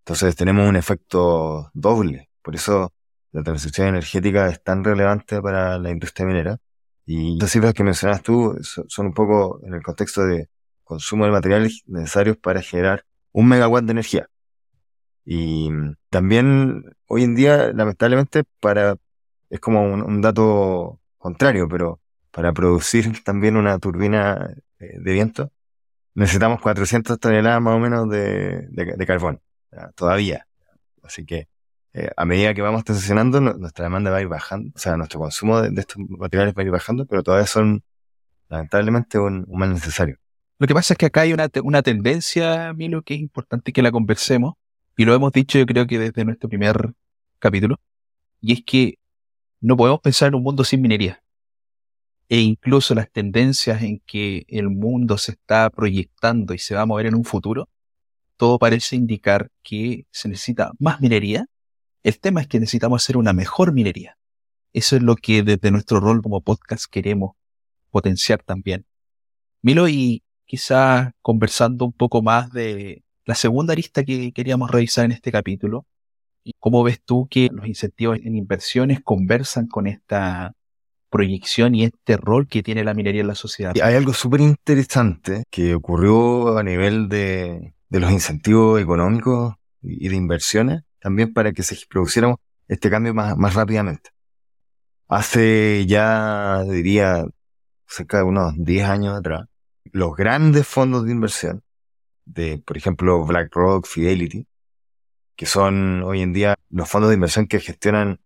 Entonces 0.00 0.36
tenemos 0.36 0.68
un 0.68 0.76
efecto 0.76 1.70
doble. 1.74 2.30
Por 2.42 2.54
eso 2.54 2.92
la 3.32 3.42
transición 3.42 3.88
energética 3.88 4.48
es 4.48 4.62
tan 4.62 4.84
relevante 4.84 5.40
para 5.42 5.78
la 5.78 5.90
industria 5.90 6.26
minera. 6.26 6.58
Y 7.06 7.38
las 7.40 7.50
cifras 7.52 7.74
que 7.74 7.84
mencionas 7.84 8.22
tú 8.22 8.56
son 8.62 9.06
un 9.06 9.14
poco 9.14 9.60
en 9.64 9.74
el 9.74 9.82
contexto 9.82 10.26
de 10.26 10.48
consumo 10.88 11.26
de 11.26 11.32
materiales 11.32 11.82
necesarios 11.86 12.36
para 12.36 12.62
generar 12.62 13.04
un 13.32 13.48
megawatt 13.48 13.84
de 13.84 13.92
energía. 13.92 14.28
Y 15.24 15.70
también 16.10 16.84
hoy 17.06 17.24
en 17.24 17.34
día, 17.36 17.72
lamentablemente, 17.72 18.44
para 18.60 18.96
es 19.50 19.60
como 19.60 19.82
un 19.82 20.20
dato 20.20 21.00
contrario, 21.18 21.68
pero 21.68 22.00
para 22.30 22.52
producir 22.52 23.12
también 23.24 23.56
una 23.56 23.78
turbina 23.78 24.54
eh, 24.78 24.98
de 24.98 25.12
viento, 25.12 25.52
necesitamos 26.14 26.60
400 26.60 27.18
toneladas 27.18 27.60
más 27.62 27.74
o 27.74 27.78
menos 27.78 28.08
de, 28.10 29.04
carbón, 29.06 29.40
todavía. 29.94 30.46
Así 31.02 31.24
que 31.24 31.48
eh, 31.94 32.10
a 32.16 32.24
medida 32.24 32.54
que 32.54 32.62
vamos 32.62 32.84
transicionando, 32.84 33.40
nuestra 33.40 33.84
demanda 33.84 34.10
va 34.10 34.18
a 34.18 34.20
ir 34.22 34.28
bajando, 34.28 34.72
o 34.74 34.78
sea, 34.78 34.96
nuestro 34.96 35.20
consumo 35.20 35.62
de, 35.62 35.80
estos 35.80 35.98
materiales 36.08 36.54
va 36.56 36.62
a 36.62 36.64
ir 36.64 36.70
bajando, 36.70 37.06
pero 37.06 37.22
todavía 37.22 37.46
son 37.46 37.82
lamentablemente 38.48 39.18
un, 39.18 39.46
mal 39.48 39.72
necesario. 39.72 40.18
Lo 40.58 40.66
que 40.66 40.74
pasa 40.74 40.94
es 40.94 40.98
que 40.98 41.06
acá 41.06 41.22
hay 41.22 41.32
una, 41.32 41.48
una 41.62 41.82
tendencia, 41.82 42.72
Milo, 42.74 43.02
que 43.02 43.14
es 43.14 43.20
importante 43.20 43.72
que 43.72 43.82
la 43.82 43.92
conversemos, 43.92 44.54
y 44.96 45.04
lo 45.04 45.14
hemos 45.14 45.32
dicho 45.32 45.58
yo 45.58 45.66
creo 45.66 45.86
que 45.86 45.98
desde 45.98 46.24
nuestro 46.24 46.48
primer 46.48 46.94
capítulo, 47.38 47.80
y 48.40 48.52
es 48.52 48.62
que 48.64 48.98
no 49.60 49.76
podemos 49.76 50.00
pensar 50.00 50.28
en 50.28 50.34
un 50.36 50.42
mundo 50.42 50.64
sin 50.64 50.82
minería 50.82 51.22
e 52.28 52.40
incluso 52.40 52.94
las 52.94 53.10
tendencias 53.10 53.82
en 53.82 54.00
que 54.06 54.44
el 54.48 54.68
mundo 54.68 55.16
se 55.16 55.32
está 55.32 55.70
proyectando 55.70 56.54
y 56.54 56.58
se 56.58 56.74
va 56.74 56.82
a 56.82 56.86
mover 56.86 57.06
en 57.06 57.14
un 57.14 57.24
futuro, 57.24 57.68
todo 58.36 58.58
parece 58.58 58.96
indicar 58.96 59.50
que 59.62 60.06
se 60.10 60.28
necesita 60.28 60.72
más 60.78 61.00
minería. 61.00 61.46
El 62.02 62.20
tema 62.20 62.42
es 62.42 62.46
que 62.46 62.60
necesitamos 62.60 63.02
hacer 63.02 63.16
una 63.16 63.32
mejor 63.32 63.72
minería. 63.72 64.18
Eso 64.72 64.96
es 64.96 65.02
lo 65.02 65.16
que 65.16 65.42
desde 65.42 65.70
nuestro 65.70 66.00
rol 66.00 66.22
como 66.22 66.42
podcast 66.42 66.84
queremos 66.90 67.34
potenciar 67.90 68.42
también. 68.42 68.84
Milo, 69.62 69.88
y 69.88 70.22
quizá 70.48 71.12
conversando 71.22 71.84
un 71.84 71.92
poco 71.92 72.22
más 72.22 72.50
de 72.50 73.04
la 73.24 73.36
segunda 73.36 73.72
arista 73.74 74.02
que 74.02 74.32
queríamos 74.32 74.70
revisar 74.70 75.04
en 75.04 75.12
este 75.12 75.30
capítulo, 75.30 75.86
¿cómo 76.58 76.82
ves 76.82 77.00
tú 77.04 77.28
que 77.30 77.50
los 77.52 77.66
incentivos 77.66 78.18
en 78.24 78.34
inversiones 78.34 79.00
conversan 79.04 79.66
con 79.66 79.86
esta 79.86 80.54
proyección 81.10 81.74
y 81.74 81.84
este 81.84 82.16
rol 82.16 82.48
que 82.48 82.62
tiene 82.62 82.84
la 82.84 82.94
minería 82.94 83.22
en 83.22 83.28
la 83.28 83.34
sociedad. 83.34 83.74
hay 83.82 83.94
algo 83.94 84.12
súper 84.12 84.40
interesante 84.40 85.44
que 85.50 85.74
ocurrió 85.74 86.58
a 86.58 86.62
nivel 86.62 87.08
de, 87.08 87.74
los 87.90 88.10
incentivos 88.10 88.80
económicos 88.80 89.54
y 89.82 90.08
de 90.08 90.16
inversiones, 90.16 90.82
también 91.00 91.32
para 91.32 91.52
que 91.52 91.62
se 91.62 91.76
produciera 91.88 92.34
este 92.66 92.90
cambio 92.90 93.14
más, 93.14 93.36
más 93.36 93.54
rápidamente. 93.54 94.10
Hace 95.08 95.86
ya, 95.86 96.62
diría, 96.64 97.24
cerca 97.86 98.18
de 98.18 98.24
unos 98.24 98.52
10 98.58 98.88
años 98.88 99.16
atrás, 99.16 99.46
los 99.92 100.16
grandes 100.16 100.66
fondos 100.66 101.04
de 101.04 101.12
inversión, 101.12 101.62
de, 102.24 102.62
por 102.64 102.76
ejemplo, 102.76 103.24
BlackRock, 103.24 103.86
Fidelity, 103.86 104.46
que 105.36 105.46
son 105.46 106.02
hoy 106.02 106.20
en 106.22 106.32
día 106.32 106.56
los 106.70 106.88
fondos 106.88 107.10
de 107.10 107.14
inversión 107.14 107.46
que 107.46 107.60
gestionan 107.60 108.20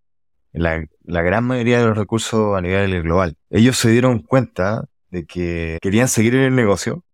la, 0.53 0.85
gran 1.05 1.45
mayoría 1.45 1.81
de 1.81 1.87
los 1.87 1.97
recursos 1.97 2.57
a 2.57 2.61
nivel 2.61 3.03
global. 3.03 3.37
Ellos 3.51 3.77
se 3.77 3.91
dieron 3.91 4.21
cuenta 4.21 4.87
de 5.11 5.27
que 5.27 5.79
querían 5.83 6.09
seguir 6.09 6.35
en 6.35 6.43
el 6.43 6.55
negocio 6.55 7.05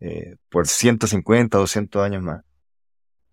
eh, 0.00 0.36
por 0.48 0.66
150, 0.66 1.58
200 1.58 2.02
años 2.02 2.22
más. 2.22 2.44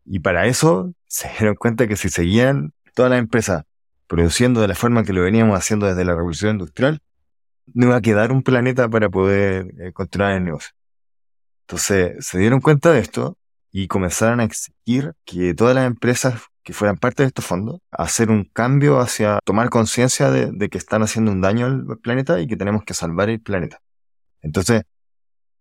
Y 0.05 0.19
para 0.19 0.47
eso 0.47 0.93
se 1.07 1.29
dieron 1.37 1.55
cuenta 1.55 1.87
que 1.87 1.95
si 1.95 2.09
seguían 2.09 2.73
todas 2.93 3.11
las 3.11 3.19
empresas 3.19 3.63
produciendo 4.07 4.61
de 4.61 4.67
la 4.67 4.75
forma 4.75 5.03
que 5.03 5.13
lo 5.13 5.21
veníamos 5.21 5.57
haciendo 5.57 5.87
desde 5.87 6.05
la 6.05 6.15
revolución 6.15 6.51
industrial, 6.51 7.01
no 7.73 7.87
iba 7.87 7.95
a 7.97 8.01
quedar 8.01 8.31
un 8.31 8.43
planeta 8.43 8.89
para 8.89 9.09
poder 9.09 9.73
eh, 9.79 9.91
continuar 9.93 10.33
el 10.33 10.45
negocio. 10.45 10.71
Entonces 11.61 12.25
se 12.25 12.37
dieron 12.37 12.61
cuenta 12.61 12.91
de 12.91 12.99
esto 12.99 13.37
y 13.71 13.87
comenzaron 13.87 14.39
a 14.39 14.43
exigir 14.43 15.13
que 15.25 15.53
todas 15.53 15.75
las 15.75 15.87
empresas 15.87 16.41
que 16.65 16.73
fueran 16.73 16.97
parte 16.97 17.23
de 17.23 17.27
estos 17.27 17.45
fondos, 17.45 17.79
hacer 17.91 18.31
un 18.31 18.43
cambio 18.45 18.99
hacia 18.99 19.39
tomar 19.45 19.69
conciencia 19.69 20.31
de, 20.31 20.69
que 20.69 20.79
están 20.79 21.03
haciendo 21.03 21.31
un 21.31 21.39
daño 21.39 21.67
al 21.67 21.99
planeta 21.99 22.41
y 22.41 22.47
que 22.47 22.57
tenemos 22.57 22.83
que 22.83 22.95
salvar 22.95 23.29
el 23.29 23.39
planeta. 23.39 23.81
Entonces, 24.41 24.81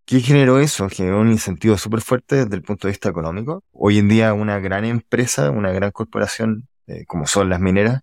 ¿qué 0.07 0.21
generó 0.21 0.59
eso? 0.61 0.89
Generó 0.89 1.21
un 1.21 1.31
incentivo 1.31 1.77
súper 1.77 2.01
fuerte 2.01 2.37
desde 2.45 2.57
el 2.57 2.63
punto 2.63 2.89
de 2.89 2.93
vista 2.93 3.11
económico. 3.11 3.63
Hoy 3.73 3.99
en 3.99 4.09
día 4.09 4.33
una 4.33 4.59
gran 4.61 4.87
empresa, 4.87 5.51
una 5.51 5.73
gran 5.73 5.91
corporación, 5.91 6.69
eh, 6.87 7.05
como 7.07 7.27
son 7.27 7.51
las 7.51 7.61
mineras, 7.61 8.01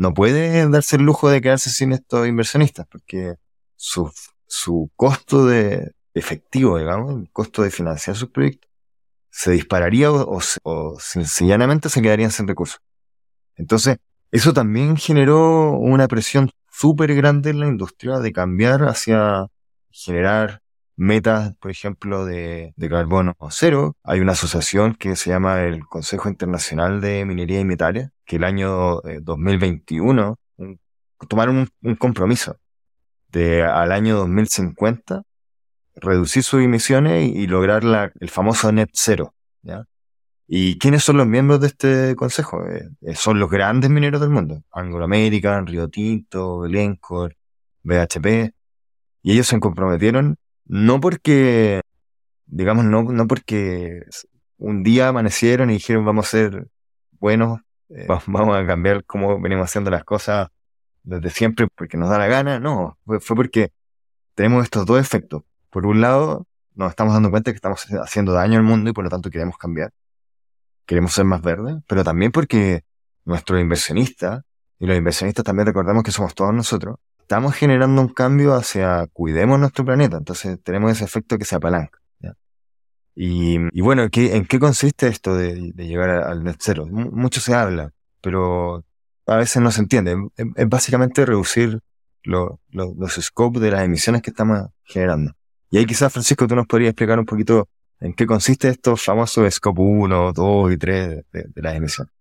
no 0.00 0.14
puede 0.14 0.66
darse 0.70 0.96
el 0.96 1.02
lujo 1.02 1.28
de 1.28 1.42
quedarse 1.42 1.68
sin 1.68 1.92
estos 1.92 2.26
inversionistas, 2.26 2.86
porque 2.90 3.34
su, 3.76 4.10
su 4.46 4.90
costo 4.96 5.44
de 5.44 5.92
efectivo, 6.14 6.78
digamos, 6.78 7.20
el 7.20 7.30
costo 7.30 7.62
de 7.62 7.70
financiar 7.70 8.16
sus 8.16 8.30
proyectos, 8.30 8.70
se 9.28 9.50
dispararía 9.50 10.10
o, 10.10 10.40
sencillamente 10.98 11.90
se 11.90 12.00
quedarían 12.00 12.30
sin 12.30 12.48
recursos. 12.48 12.80
Entonces, 13.56 13.98
eso 14.30 14.54
también 14.54 14.96
generó 14.96 15.72
una 15.72 16.08
presión 16.08 16.50
súper 16.70 17.14
grande 17.14 17.50
en 17.50 17.60
la 17.60 17.66
industria 17.66 18.20
de 18.20 18.32
cambiar 18.32 18.84
hacia 18.84 19.48
generar 19.90 20.62
metas, 20.96 21.54
por 21.60 21.70
ejemplo, 21.70 22.24
de, 22.24 22.72
carbono 22.88 23.36
cero. 23.50 23.98
Hay 24.02 24.20
una 24.20 24.32
asociación 24.32 24.94
que 24.94 25.14
se 25.14 25.28
llama 25.28 25.60
el 25.60 25.84
Consejo 25.84 26.30
Internacional 26.30 27.02
de 27.02 27.26
Minería 27.26 27.60
y 27.60 27.66
Metales, 27.66 28.08
que 28.30 28.36
el 28.36 28.44
año 28.44 29.00
2021 29.22 30.38
eh, 30.58 30.76
tomaron 31.28 31.68
un, 31.82 31.96
compromiso 31.96 32.60
de 33.26 33.64
al 33.64 33.90
año 33.90 34.18
2050 34.18 35.24
reducir 35.96 36.44
sus 36.44 36.62
emisiones 36.62 37.28
y, 37.34 37.48
lograr 37.48 37.82
la, 37.82 38.12
el 38.20 38.30
famoso 38.30 38.70
net 38.70 38.90
zero. 38.92 39.34
¿ya? 39.62 39.84
¿Y 40.46 40.78
quiénes 40.78 41.02
son 41.02 41.16
los 41.16 41.26
miembros 41.26 41.60
de 41.60 41.66
este 41.66 42.14
consejo? 42.14 42.64
Eh, 42.68 42.88
eh, 43.00 43.16
son 43.16 43.40
los 43.40 43.50
grandes 43.50 43.90
mineros 43.90 44.20
del 44.20 44.30
mundo. 44.30 44.62
Anglo 44.70 45.02
American, 45.02 45.66
Rio 45.66 45.88
Tinto, 45.88 46.60
Glencore, 46.60 47.36
BHP. 47.82 48.54
Y 49.24 49.32
ellos 49.32 49.48
se 49.48 49.58
comprometieron 49.58 50.36
no 50.66 51.00
porque, 51.00 51.80
digamos, 52.46 52.84
no, 52.84 53.02
no 53.02 53.26
porque 53.26 54.04
un 54.56 54.84
día 54.84 55.08
amanecieron 55.08 55.70
y 55.70 55.74
dijeron 55.74 56.04
vamos 56.04 56.28
a 56.28 56.30
ser 56.30 56.68
buenos, 57.18 57.60
eh, 57.90 58.06
vamos 58.08 58.56
a 58.56 58.66
cambiar 58.66 59.04
cómo 59.04 59.40
venimos 59.40 59.64
haciendo 59.64 59.90
las 59.90 60.04
cosas 60.04 60.48
desde 61.02 61.30
siempre 61.30 61.68
porque 61.74 61.96
nos 61.96 62.10
da 62.10 62.18
la 62.18 62.26
gana. 62.26 62.60
No, 62.60 62.98
fue, 63.04 63.20
fue 63.20 63.36
porque 63.36 63.72
tenemos 64.34 64.64
estos 64.64 64.86
dos 64.86 65.00
efectos. 65.00 65.42
Por 65.70 65.86
un 65.86 66.00
lado, 66.00 66.46
nos 66.74 66.90
estamos 66.90 67.14
dando 67.14 67.30
cuenta 67.30 67.52
que 67.52 67.56
estamos 67.56 67.86
haciendo 68.02 68.32
daño 68.32 68.58
al 68.58 68.64
mundo 68.64 68.90
y 68.90 68.92
por 68.92 69.04
lo 69.04 69.10
tanto 69.10 69.30
queremos 69.30 69.56
cambiar 69.56 69.92
queremos 70.90 71.12
ser 71.12 71.24
más 71.24 71.40
verdes, 71.40 71.76
pero 71.86 72.02
también 72.02 72.32
porque 72.32 72.82
nuestros 73.24 73.60
inversionistas, 73.60 74.42
y 74.80 74.86
los 74.86 74.96
inversionistas 74.96 75.44
también 75.44 75.66
recordamos 75.66 76.02
que 76.02 76.10
somos 76.10 76.34
todos 76.34 76.52
nosotros, 76.52 76.96
estamos 77.20 77.54
generando 77.54 78.02
un 78.02 78.08
cambio 78.08 78.54
hacia 78.54 79.06
cuidemos 79.12 79.60
nuestro 79.60 79.84
planeta, 79.84 80.16
entonces 80.16 80.58
tenemos 80.64 80.90
ese 80.90 81.04
efecto 81.04 81.38
que 81.38 81.44
se 81.44 81.54
apalanca. 81.54 81.99
Y, 83.22 83.80
bueno, 83.82 84.08
¿en 84.10 84.46
qué 84.46 84.58
consiste 84.58 85.06
esto 85.06 85.34
de, 85.34 85.72
llegar 85.76 86.08
al 86.08 86.42
net 86.42 86.56
cero? 86.58 86.86
mucho 86.86 87.40
se 87.40 87.54
habla, 87.54 87.92
pero 88.22 88.84
a 89.26 89.36
veces 89.36 89.60
no 89.60 89.70
se 89.70 89.82
entiende. 89.82 90.16
Es, 90.36 90.68
básicamente 90.68 91.26
reducir 91.26 91.80
los 92.22 92.58
scopes 93.20 93.60
de 93.60 93.72
las 93.72 93.84
emisiones 93.84 94.22
que 94.22 94.30
estamos 94.30 94.68
generando. 94.84 95.32
Y 95.70 95.78
ahí 95.78 95.86
quizás, 95.86 96.12
Francisco, 96.12 96.46
tú 96.46 96.56
nos 96.56 96.66
podrías 96.66 96.90
explicar 96.90 97.18
un 97.18 97.26
poquito 97.26 97.68
¿En 98.00 98.14
qué 98.14 98.26
consiste 98.26 98.68
estos 98.68 99.02
famosos 99.02 99.52
Scope 99.54 99.82
1, 99.82 100.32
2 100.32 100.72
y 100.72 100.76
3 100.78 101.24
de, 101.32 101.50
las 101.56 101.76
emisiones? 101.76 102.12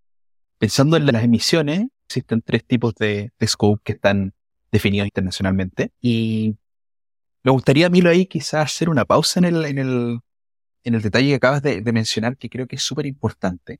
Pensando 0.57 0.97
en 0.97 1.05
las 1.05 1.23
emisiones, 1.23 1.87
existen 2.05 2.41
tres 2.41 2.65
tipos 2.65 2.93
de, 2.95 3.31
scope 3.45 3.81
que 3.83 3.93
están 3.93 4.33
definidos 4.73 5.07
internacionalmente. 5.07 5.93
Y 6.01 6.57
me 7.43 7.51
gustaría, 7.51 7.89
Milo, 7.89 8.09
ahí 8.09 8.25
quizás 8.25 8.65
hacer 8.65 8.89
una 8.89 9.05
pausa 9.05 9.39
en 9.39 9.45
el, 9.45 10.19
en 10.83 10.95
el 10.95 11.01
detalle 11.01 11.29
que 11.29 11.35
acabas 11.35 11.61
de, 11.61 11.81
mencionar, 11.91 12.37
que 12.37 12.49
creo 12.49 12.67
que 12.67 12.75
es 12.77 12.83
súper 12.83 13.05
importante. 13.05 13.79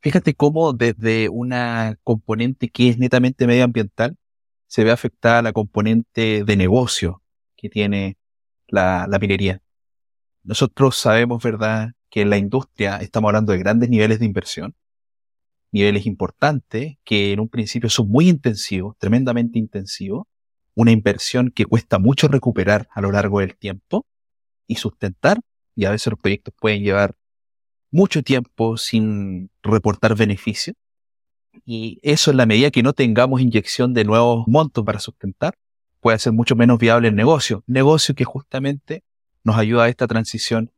Fíjate 0.00 0.34
cómo 0.34 0.72
desde 0.72 1.28
una 1.28 1.98
componente 2.04 2.68
que 2.68 2.88
es 2.90 2.98
netamente 2.98 3.46
medioambiental 3.46 4.16
se 4.66 4.84
ve 4.84 4.92
afectada 4.92 5.42
la 5.42 5.52
componente 5.52 6.44
de 6.44 6.56
negocio 6.56 7.22
que 7.56 7.68
tiene 7.68 8.16
la 8.68 9.08
minería. 9.20 9.62
Nosotros 10.42 10.96
sabemos, 10.96 11.42
¿verdad?, 11.42 11.92
que 12.10 12.22
en 12.22 12.30
la 12.30 12.38
industria 12.38 12.98
estamos 12.98 13.28
hablando 13.28 13.52
de 13.52 13.58
grandes 13.58 13.90
niveles 13.90 14.20
de 14.20 14.26
inversión, 14.26 14.74
niveles 15.72 16.06
importantes 16.06 16.96
que 17.04 17.32
en 17.32 17.40
un 17.40 17.48
principio 17.48 17.90
son 17.90 18.08
muy 18.08 18.28
intensivos, 18.28 18.96
tremendamente 18.98 19.58
intensivos, 19.58 20.26
una 20.74 20.92
inversión 20.92 21.50
que 21.50 21.64
cuesta 21.64 21.98
mucho 21.98 22.28
recuperar 22.28 22.88
a 22.92 23.00
lo 23.00 23.10
largo 23.10 23.40
del 23.40 23.56
tiempo 23.56 24.06
y 24.66 24.76
sustentar, 24.76 25.40
y 25.76 25.84
a 25.84 25.90
veces 25.90 26.10
los 26.10 26.18
proyectos 26.18 26.52
pueden 26.58 26.82
llevar 26.82 27.14
mucho 27.90 28.22
tiempo 28.22 28.76
sin 28.76 29.50
reportar 29.62 30.16
beneficios. 30.16 30.74
Y 31.64 32.00
eso 32.02 32.30
en 32.30 32.38
la 32.38 32.46
medida 32.46 32.70
que 32.70 32.82
no 32.82 32.92
tengamos 32.92 33.40
inyección 33.40 33.94
de 33.94 34.04
nuevos 34.04 34.46
montos 34.48 34.84
para 34.84 34.98
sustentar, 34.98 35.54
puede 36.00 36.18
ser 36.18 36.32
mucho 36.32 36.56
menos 36.56 36.78
viable 36.78 37.08
el 37.08 37.14
negocio. 37.14 37.62
Negocio 37.66 38.14
que 38.14 38.24
justamente 38.24 39.04
nos 39.44 39.56
ayuda 39.56 39.84
a 39.84 39.88
esta 39.88 40.06
transición 40.06 40.72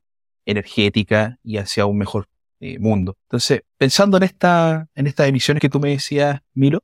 energética 0.45 1.39
y 1.43 1.59
hacia 1.59 1.87
un 1.87 1.99
mejor 1.99 2.29
eh, 2.61 2.79
mundo. 2.79 3.17
Entonces, 3.25 3.63
pensando 3.77 4.17
en, 4.17 4.25
esta, 4.25 4.89
en 4.95 5.07
estas 5.07 5.29
emisiones 5.29 5.61
que 5.61 5.69
tú 5.69 5.81
me 5.81 5.91
decías, 5.91 6.41
Milo, 6.55 6.83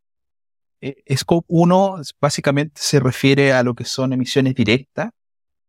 eh, 0.80 1.02
Scope 1.16 1.46
1 1.48 2.00
básicamente 2.20 2.80
se 2.82 3.00
refiere 3.00 3.52
a 3.52 3.62
lo 3.62 3.74
que 3.74 3.84
son 3.84 4.12
emisiones 4.12 4.54
directas. 4.54 5.10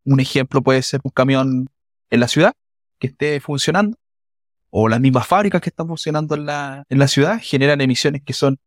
Un 0.03 0.19
ejemplo 0.19 0.61
puede 0.61 0.81
ser 0.81 0.99
un 1.03 1.11
camión 1.11 1.69
en 2.09 2.19
la 2.19 2.27
ciudad 2.27 2.53
que 2.99 3.07
esté 3.07 3.39
funcionando 3.39 3.97
o 4.69 4.87
las 4.87 4.99
mismas 4.99 5.27
fábricas 5.27 5.61
que 5.61 5.69
están 5.69 5.87
funcionando 5.87 6.35
en 6.35 6.45
la, 6.45 6.83
en 6.89 6.99
la 6.99 7.07
ciudad 7.07 7.39
generan 7.41 7.81
emisiones 7.81 8.21
que 8.23 8.33
son 8.33 8.57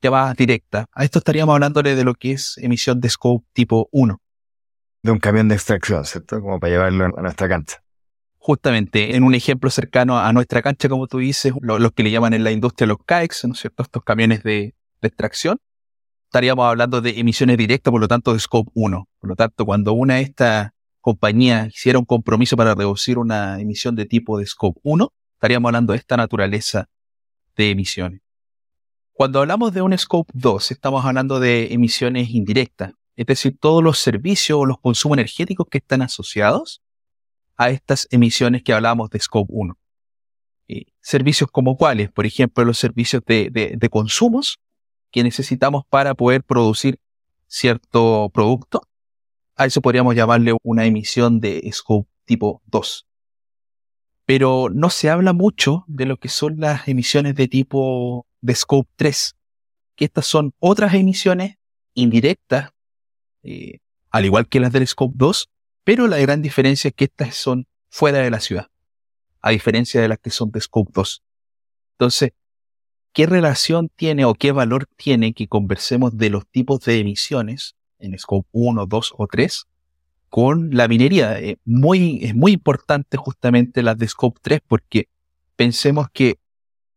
llamadas 0.00 0.36
directas. 0.36 0.86
A 0.92 1.04
esto 1.04 1.18
estaríamos 1.18 1.54
hablándole 1.54 1.94
de 1.94 2.04
lo 2.04 2.14
que 2.14 2.32
es 2.32 2.58
emisión 2.58 3.00
de 3.00 3.08
scope 3.08 3.44
tipo 3.52 3.88
1 3.92 4.20
de 5.06 5.12
un 5.12 5.18
camión 5.18 5.48
de 5.48 5.54
extracción, 5.54 6.04
¿cierto? 6.04 6.40
Como 6.42 6.60
para 6.60 6.72
llevarlo 6.72 7.06
a 7.16 7.22
nuestra 7.22 7.48
cancha. 7.48 7.82
Justamente, 8.38 9.16
en 9.16 9.22
un 9.22 9.34
ejemplo 9.34 9.70
cercano 9.70 10.18
a 10.18 10.32
nuestra 10.32 10.62
cancha, 10.62 10.88
como 10.88 11.06
tú 11.06 11.18
dices, 11.18 11.52
los 11.62 11.92
que 11.92 12.02
le 12.02 12.10
llaman 12.10 12.34
en 12.34 12.44
la 12.44 12.50
industria 12.50 12.86
los 12.86 12.98
CAEX, 13.04 13.44
¿no 13.46 13.54
es 13.54 13.60
cierto? 13.60 13.82
Estos 13.82 14.04
camiones 14.04 14.42
de, 14.42 14.74
extracción, 15.02 15.58
estaríamos 16.24 16.66
hablando 16.66 17.00
de 17.00 17.20
emisiones 17.20 17.56
directas, 17.56 17.92
por 17.92 18.00
lo 18.00 18.08
tanto, 18.08 18.32
de 18.32 18.40
Scope 18.40 18.72
1. 18.74 19.08
Por 19.20 19.30
lo 19.30 19.36
tanto, 19.36 19.64
cuando 19.64 19.92
una 19.92 20.16
de 20.16 20.22
estas 20.22 20.70
compañías 21.06 21.68
hiciera 21.68 22.00
un 22.00 22.04
compromiso 22.04 22.56
para 22.56 22.74
reducir 22.74 23.16
una 23.16 23.60
emisión 23.60 23.94
de 23.94 24.06
tipo 24.06 24.38
de 24.38 24.44
Scope 24.44 24.80
1, 24.82 25.12
estaríamos 25.34 25.68
hablando 25.68 25.92
de 25.92 26.00
esta 26.00 26.16
naturaleza 26.16 26.88
de 27.54 27.70
emisiones. 27.70 28.22
Cuando 29.12 29.38
hablamos 29.38 29.72
de 29.72 29.82
un 29.82 29.96
Scope 29.96 30.32
2, 30.34 30.72
estamos 30.72 31.04
hablando 31.04 31.38
de 31.38 31.72
emisiones 31.72 32.30
indirectas, 32.30 32.92
es 33.14 33.24
decir, 33.24 33.56
todos 33.60 33.84
los 33.84 34.00
servicios 34.00 34.58
o 34.58 34.66
los 34.66 34.80
consumos 34.80 35.18
energéticos 35.18 35.68
que 35.70 35.78
están 35.78 36.02
asociados 36.02 36.82
a 37.56 37.70
estas 37.70 38.08
emisiones 38.10 38.64
que 38.64 38.72
hablábamos 38.72 39.08
de 39.10 39.20
Scope 39.20 39.52
1. 39.54 39.78
servicios 41.00 41.48
como 41.52 41.76
cuáles, 41.76 42.10
por 42.10 42.26
ejemplo, 42.26 42.64
los 42.64 42.78
servicios 42.78 43.22
de, 43.24 43.88
consumos 43.92 44.58
que 45.12 45.22
necesitamos 45.22 45.84
para 45.88 46.16
poder 46.16 46.42
producir 46.42 46.98
cierto 47.46 48.28
producto. 48.34 48.82
A 49.56 49.66
eso 49.66 49.80
podríamos 49.80 50.14
llamarle 50.14 50.54
una 50.62 50.84
emisión 50.84 51.40
de 51.40 51.68
Scope 51.72 52.08
tipo 52.24 52.62
2. 52.66 53.06
Pero 54.26 54.68
no 54.72 54.90
se 54.90 55.08
habla 55.08 55.32
mucho 55.32 55.84
de 55.86 56.06
lo 56.06 56.18
que 56.18 56.28
son 56.28 56.60
las 56.60 56.88
emisiones 56.88 57.34
de 57.36 57.48
tipo 57.48 58.26
de 58.40 58.54
Scope 58.54 58.90
3, 58.96 59.34
que 59.94 60.04
estas 60.04 60.26
son 60.26 60.52
otras 60.58 60.94
emisiones 60.94 61.56
indirectas 61.94 62.70
eh, 63.42 63.78
al 64.10 64.24
igual 64.24 64.48
que 64.48 64.60
las 64.60 64.72
del 64.72 64.86
Scope 64.86 65.14
2, 65.16 65.48
pero 65.84 66.06
la 66.08 66.18
gran 66.18 66.42
diferencia 66.42 66.88
es 66.88 66.94
que 66.94 67.04
estas 67.04 67.34
son 67.34 67.66
fuera 67.88 68.18
de 68.18 68.30
la 68.30 68.40
ciudad, 68.40 68.68
a 69.40 69.50
diferencia 69.50 70.00
de 70.00 70.08
las 70.08 70.18
que 70.18 70.30
son 70.30 70.50
de 70.50 70.60
Scope 70.60 70.90
2. 70.94 71.22
Entonces, 71.92 72.32
¿qué 73.12 73.26
relación 73.26 73.88
tiene 73.94 74.24
o 74.24 74.34
qué 74.34 74.52
valor 74.52 74.86
tiene 74.96 75.32
que 75.32 75.48
conversemos 75.48 76.16
de 76.16 76.30
los 76.30 76.46
tipos 76.48 76.80
de 76.80 76.98
emisiones 76.98 77.76
en 77.98 78.18
Scope 78.18 78.48
1, 78.52 78.86
2 78.86 79.14
o 79.16 79.26
3 79.26 79.66
con 80.28 80.70
la 80.72 80.88
minería? 80.88 81.38
Eh, 81.40 81.58
muy, 81.64 82.20
es 82.22 82.34
muy 82.34 82.52
importante 82.52 83.16
justamente 83.16 83.82
las 83.82 83.98
de 83.98 84.08
Scope 84.08 84.40
3 84.42 84.60
porque 84.66 85.08
pensemos 85.56 86.08
que 86.12 86.38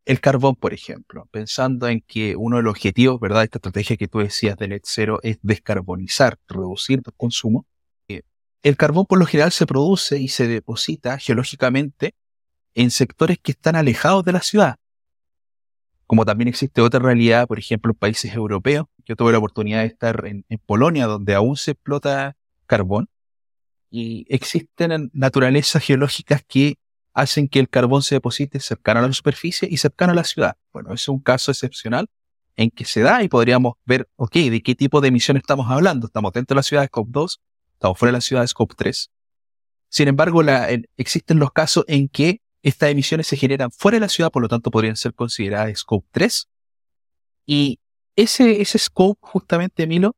el 0.04 0.20
carbón, 0.20 0.56
por 0.56 0.72
ejemplo, 0.72 1.28
pensando 1.30 1.86
en 1.88 2.00
que 2.00 2.34
uno 2.36 2.56
de 2.56 2.62
los 2.62 2.72
objetivos, 2.72 3.20
¿verdad? 3.20 3.44
Esta 3.44 3.58
estrategia 3.58 3.96
que 3.96 4.08
tú 4.08 4.18
decías 4.18 4.56
del 4.56 4.70
net 4.70 4.82
cero 4.84 5.20
es 5.22 5.38
descarbonizar, 5.42 6.38
reducir 6.48 7.00
el 7.04 7.12
consumo. 7.16 7.66
Eh, 8.08 8.22
el 8.62 8.76
carbón 8.76 9.06
por 9.06 9.18
lo 9.18 9.26
general 9.26 9.52
se 9.52 9.66
produce 9.66 10.18
y 10.18 10.28
se 10.28 10.48
deposita 10.48 11.18
geológicamente 11.18 12.14
en 12.74 12.90
sectores 12.90 13.38
que 13.38 13.52
están 13.52 13.76
alejados 13.76 14.24
de 14.24 14.32
la 14.32 14.40
ciudad. 14.40 14.76
Como 16.06 16.24
también 16.24 16.48
existe 16.48 16.80
otra 16.80 16.98
realidad, 16.98 17.46
por 17.46 17.58
ejemplo, 17.58 17.92
en 17.92 17.98
países 17.98 18.34
europeos. 18.34 18.86
Yo 19.10 19.16
tuve 19.16 19.32
la 19.32 19.38
oportunidad 19.38 19.80
de 19.80 19.86
estar 19.86 20.24
en, 20.24 20.44
en 20.48 20.58
Polonia, 20.58 21.06
donde 21.06 21.34
aún 21.34 21.56
se 21.56 21.72
explota 21.72 22.36
carbón. 22.66 23.08
Y 23.90 24.24
existen 24.28 25.10
naturalezas 25.12 25.82
geológicas 25.82 26.44
que 26.46 26.76
hacen 27.12 27.48
que 27.48 27.58
el 27.58 27.68
carbón 27.68 28.02
se 28.02 28.14
deposite 28.14 28.60
cercano 28.60 29.00
a 29.00 29.08
la 29.08 29.12
superficie 29.12 29.66
y 29.68 29.78
cercano 29.78 30.12
a 30.12 30.14
la 30.14 30.22
ciudad. 30.22 30.56
Bueno, 30.72 30.94
es 30.94 31.08
un 31.08 31.18
caso 31.18 31.50
excepcional 31.50 32.06
en 32.54 32.70
que 32.70 32.84
se 32.84 33.00
da 33.00 33.20
y 33.24 33.28
podríamos 33.28 33.74
ver, 33.84 34.08
ok, 34.14 34.32
¿de 34.32 34.62
qué 34.62 34.76
tipo 34.76 35.00
de 35.00 35.08
emisión 35.08 35.36
estamos 35.36 35.68
hablando? 35.68 36.06
¿Estamos 36.06 36.32
dentro 36.32 36.54
de 36.54 36.58
la 36.60 36.62
ciudad 36.62 36.84
de 36.84 36.86
Scope 36.86 37.10
2? 37.10 37.40
¿Estamos 37.72 37.98
fuera 37.98 38.12
de 38.12 38.16
la 38.18 38.20
ciudad 38.20 38.42
de 38.42 38.48
Scope 38.48 38.76
3? 38.78 39.10
Sin 39.88 40.06
embargo, 40.06 40.40
existen 40.96 41.40
los 41.40 41.50
casos 41.50 41.84
en 41.88 42.08
que 42.08 42.42
estas 42.62 42.90
emisiones 42.90 43.26
se 43.26 43.36
generan 43.36 43.72
fuera 43.72 43.96
de 43.96 44.02
la 44.02 44.08
ciudad, 44.08 44.30
por 44.30 44.42
lo 44.42 44.46
tanto 44.46 44.70
podrían 44.70 44.94
ser 44.94 45.14
consideradas 45.14 45.80
Scope 45.80 46.06
3. 46.12 46.48
Y 47.44 47.80
ese, 48.22 48.60
ese 48.60 48.78
Scope, 48.78 49.18
justamente, 49.22 49.86
Milo, 49.86 50.16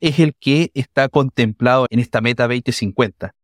es 0.00 0.18
el 0.18 0.34
que 0.34 0.70
está 0.74 1.08
contemplado 1.08 1.86
en 1.90 2.00
esta 2.00 2.20
meta 2.20 2.48
2050 2.48 3.34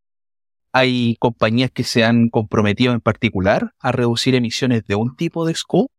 hay 0.73 1.17
compañías 1.19 1.71
que 1.71 1.85
se 1.85 2.05
han 2.05 2.29
comprometido 2.29 2.93
en 2.93 3.01
particular 3.01 3.73
a 3.81 3.93
reducir 3.93 4.35
emisiones 4.35 4.85
de 4.87 4.95
un 4.95 5.17
tipo 5.17 5.47
de 5.47 5.55
scope 5.55 5.93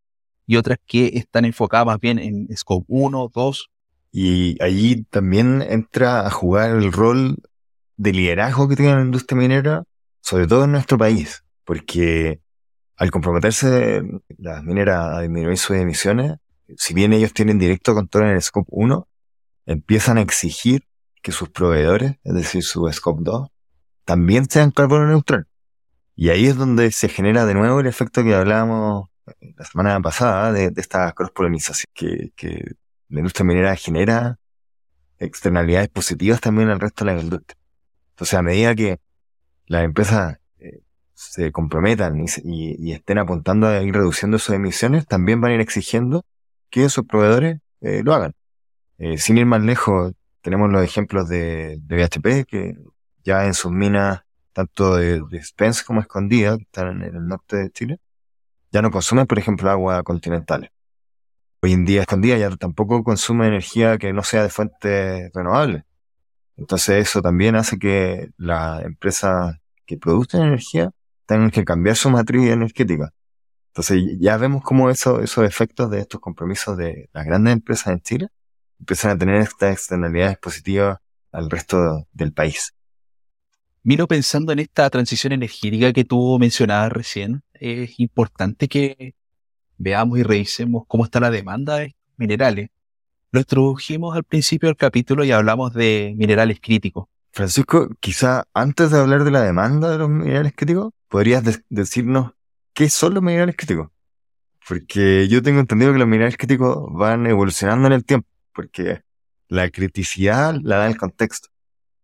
y 0.45 0.56
otras 0.58 0.80
que 0.86 1.12
están 1.15 1.45
enfocadas 1.45 1.86
más 1.86 2.00
bien 2.00 2.19
en 2.19 2.48
scope 2.56 2.86
1, 2.88 3.32
2. 3.34 3.69
Y 4.12 4.62
allí 4.63 5.04
también 5.10 5.62
entra 5.62 6.26
a 6.26 6.32
jugar 6.32 6.72
el 6.72 6.91
rol 6.91 7.38
de 7.98 8.13
liderazgo 8.13 8.67
que 8.67 8.76
tiene 8.76 8.95
la 8.95 9.02
industria 9.02 9.39
minera, 9.39 9.84
sobre 10.22 10.48
todo 10.48 10.63
en 10.63 10.72
nuestro 10.72 10.98
país, 10.98 11.43
porque 11.65 12.39
al 12.95 13.12
comprometerse 13.12 14.02
las 14.38 14.63
mineras 14.63 15.17
a 15.17 15.22
disminuir 15.22 15.58
sus 15.58 15.76
emisiones, 15.78 16.38
si 16.77 16.93
bien 16.93 17.13
ellos 17.13 17.34
tienen 17.34 17.60
directo 17.60 17.93
control 17.93 18.25
en 18.25 18.36
el 18.36 18.41
Scope 18.41 18.67
1, 18.71 19.08
empiezan 19.65 20.17
a 20.17 20.21
exigir 20.21 20.88
que 21.21 21.32
sus 21.32 21.49
proveedores, 21.49 22.15
es 22.23 22.34
decir, 22.34 22.63
su 22.63 22.89
Scope 22.91 23.21
2, 23.23 23.49
también 24.05 24.49
sean 24.49 24.71
carbono 24.71 25.08
neutral. 25.08 25.47
Y 26.15 26.29
ahí 26.29 26.47
es 26.47 26.55
donde 26.55 26.91
se 26.91 27.10
genera 27.10 27.45
de 27.45 27.53
nuevo 27.53 27.79
el 27.79 27.88
efecto 27.88 28.23
que 28.23 28.36
hablábamos 28.36 29.10
la 29.55 29.65
semana 29.65 29.99
pasada 30.01 30.51
de, 30.51 30.73
esta 30.75 31.12
cross-polinización 31.13 31.86
que, 31.93 32.32
que 32.36 32.71
la 33.10 33.19
industria 33.19 33.45
minera 33.45 33.75
genera 33.75 34.39
externalidades 35.19 35.89
positivas 35.89 36.41
también 36.41 36.69
al 36.69 36.79
resto 36.79 37.05
de 37.05 37.13
la 37.13 37.21
industria. 37.21 37.58
Entonces, 38.12 38.34
a 38.34 38.41
medida 38.41 38.75
que 38.75 38.99
las 39.67 39.84
empresas 39.84 40.39
se 41.19 41.51
comprometan 41.51 42.25
y, 42.45 42.93
estén 42.93 43.17
apuntando 43.17 43.67
a 43.67 43.82
ir 43.82 43.93
reduciendo 43.93 44.39
sus 44.39 44.55
emisiones, 44.55 45.05
también 45.05 45.41
van 45.41 45.51
a 45.51 45.55
ir 45.55 45.60
exigiendo 45.60 46.23
que 46.69 46.89
sus 46.89 47.05
proveedores 47.05 47.60
eh, 47.82 48.01
lo 48.03 48.13
hagan. 48.13 48.34
Eh, 48.97 49.17
sin 49.17 49.38
ir 49.38 49.45
más 49.45 49.62
lejos, 49.62 50.13
tenemos 50.41 50.69
los 50.71 50.84
ejemplos 50.84 51.29
de, 51.29 51.77
de 51.82 51.95
BHP, 51.95 52.45
que 52.47 52.77
ya 53.23 53.45
en 53.45 53.53
sus 53.53 53.71
minas, 53.71 54.21
tanto 54.53 54.95
de, 54.95 55.21
Spence 55.43 55.84
como 55.86 56.01
escondida, 56.01 56.58
que 56.58 56.63
están 56.63 57.01
en 57.01 57.15
el 57.15 57.27
norte 57.27 57.58
de 57.58 57.71
Chile, 57.71 57.99
ya 58.71 58.82
no 58.82 58.91
consumen, 58.91 59.27
por 59.27 59.39
ejemplo, 59.39 59.69
agua 59.69 60.03
continental. 60.03 60.71
Hoy 61.62 61.73
en 61.73 61.86
día 61.86 62.01
escondida 62.01 62.38
ya 62.38 62.49
tampoco 62.55 63.03
consume 63.03 63.47
energía 63.47 63.97
que 63.97 64.13
no 64.13 64.23
sea 64.23 64.43
de 64.43 64.49
fuentes 64.49 65.32
renovables. 65.34 65.84
Entonces 66.58 67.08
eso 67.08 67.21
también 67.21 67.55
hace 67.55 67.77
que 67.79 68.29
las 68.38 68.84
empresas 68.84 69.58
que 69.86 69.97
producen 69.97 70.41
energía 70.41 70.91
tengan 71.25 71.51
que 71.51 71.65
cambiar 71.65 71.95
su 71.95 72.10
matriz 72.10 72.49
energética. 72.49 73.12
Entonces 73.80 74.18
ya 74.20 74.36
vemos 74.36 74.62
cómo 74.62 74.89
eso, 74.89 75.22
esos 75.22 75.46
efectos 75.46 75.89
de 75.89 76.02
estos 76.02 76.20
compromisos 76.20 76.76
de 76.76 77.10
las 77.13 77.26
grandes 77.26 77.54
empresas 77.54 77.94
en 77.94 78.02
Chile 78.02 78.28
empiezan 78.78 79.12
a 79.12 79.18
tener 79.18 79.36
estas 79.39 79.72
externalidades 79.72 80.38
positivas 80.38 80.98
al 81.32 81.50
resto 81.50 82.06
del 82.12 82.34
país. 82.34 82.74
Miro 83.84 84.06
pensando 84.06 84.52
en 84.52 84.60
esta 84.60 84.89
transición 84.89 85.32
energética 85.32 85.94
que 85.94 86.04
tú 86.04 86.38
mencionabas 86.38 86.92
recién, 86.92 87.42
es 87.54 87.98
importante 88.02 88.68
que 88.68 89.15
veamos 89.78 90.20
y 90.20 90.24
revisemos 90.24 90.84
cómo 90.86 91.06
está 91.06 91.22
la 91.22 91.32
demanda 91.32 91.78
de 91.78 91.96
minerales. 92.18 92.72
Lo 93.32 93.39
introdujimos 93.39 94.13
al 94.13 94.26
principio 94.26 94.68
del 94.68 94.76
capítulo 94.76 95.24
y 95.24 95.32
hablamos 95.32 95.74
de 95.74 96.15
minerales 96.18 96.60
críticos. 96.60 97.08
Francisco, 97.32 97.88
quizá 98.02 98.44
antes 98.54 98.92
de 98.92 99.00
hablar 99.00 99.24
de 99.24 99.32
la 99.32 99.42
demanda 99.42 99.89
de 99.89 100.00
los 100.00 100.10
minerales 100.10 100.52
críticos, 100.54 100.92
¿podrías 101.08 101.62
decirnos 101.70 102.34
qué 102.80 102.89
son 102.89 103.13
los 103.13 103.22
minerales 103.22 103.58
críticos? 103.58 103.89
Porque 104.65 105.28
yo 105.28 105.44
tengo 105.44 105.60
entendido 105.60 105.92
que 105.92 106.00
los 106.00 106.08
minerales 106.08 106.38
críticos 106.38 106.88
van 106.94 107.28
evolucionando 107.28 107.88
en 107.88 107.92
el 107.92 108.06
tiempo, 108.06 108.30
porque 108.54 109.02
la 109.50 109.70
criticidad 109.70 110.56
la 110.63 110.78
da 110.78 110.88
el 110.88 110.96
contexto. 110.96 111.50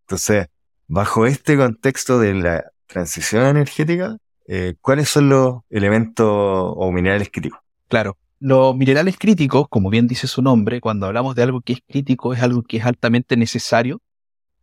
Entonces, 0.02 0.48
bajo 0.86 1.24
este 1.24 1.56
contexto 1.56 2.18
de 2.18 2.34
la 2.34 2.64
transición 2.88 3.46
energética, 3.46 4.18
eh, 4.48 4.74
¿cuáles 4.82 5.08
son 5.08 5.30
los 5.30 5.60
elementos 5.70 6.28
o 6.28 6.92
minerales 6.92 7.30
críticos? 7.32 7.60
Claro, 7.88 8.18
los 8.38 8.76
minerales 8.76 9.16
críticos, 9.18 9.68
como 9.70 9.88
bien 9.88 10.06
dice 10.06 10.26
su 10.26 10.42
nombre, 10.42 10.82
cuando 10.82 11.06
hablamos 11.06 11.34
de 11.36 11.42
algo 11.42 11.62
que 11.62 11.72
es 11.72 11.80
crítico, 11.88 12.34
es 12.34 12.42
algo 12.42 12.62
que 12.62 12.76
es 12.76 12.84
altamente 12.84 13.38
necesario, 13.38 14.02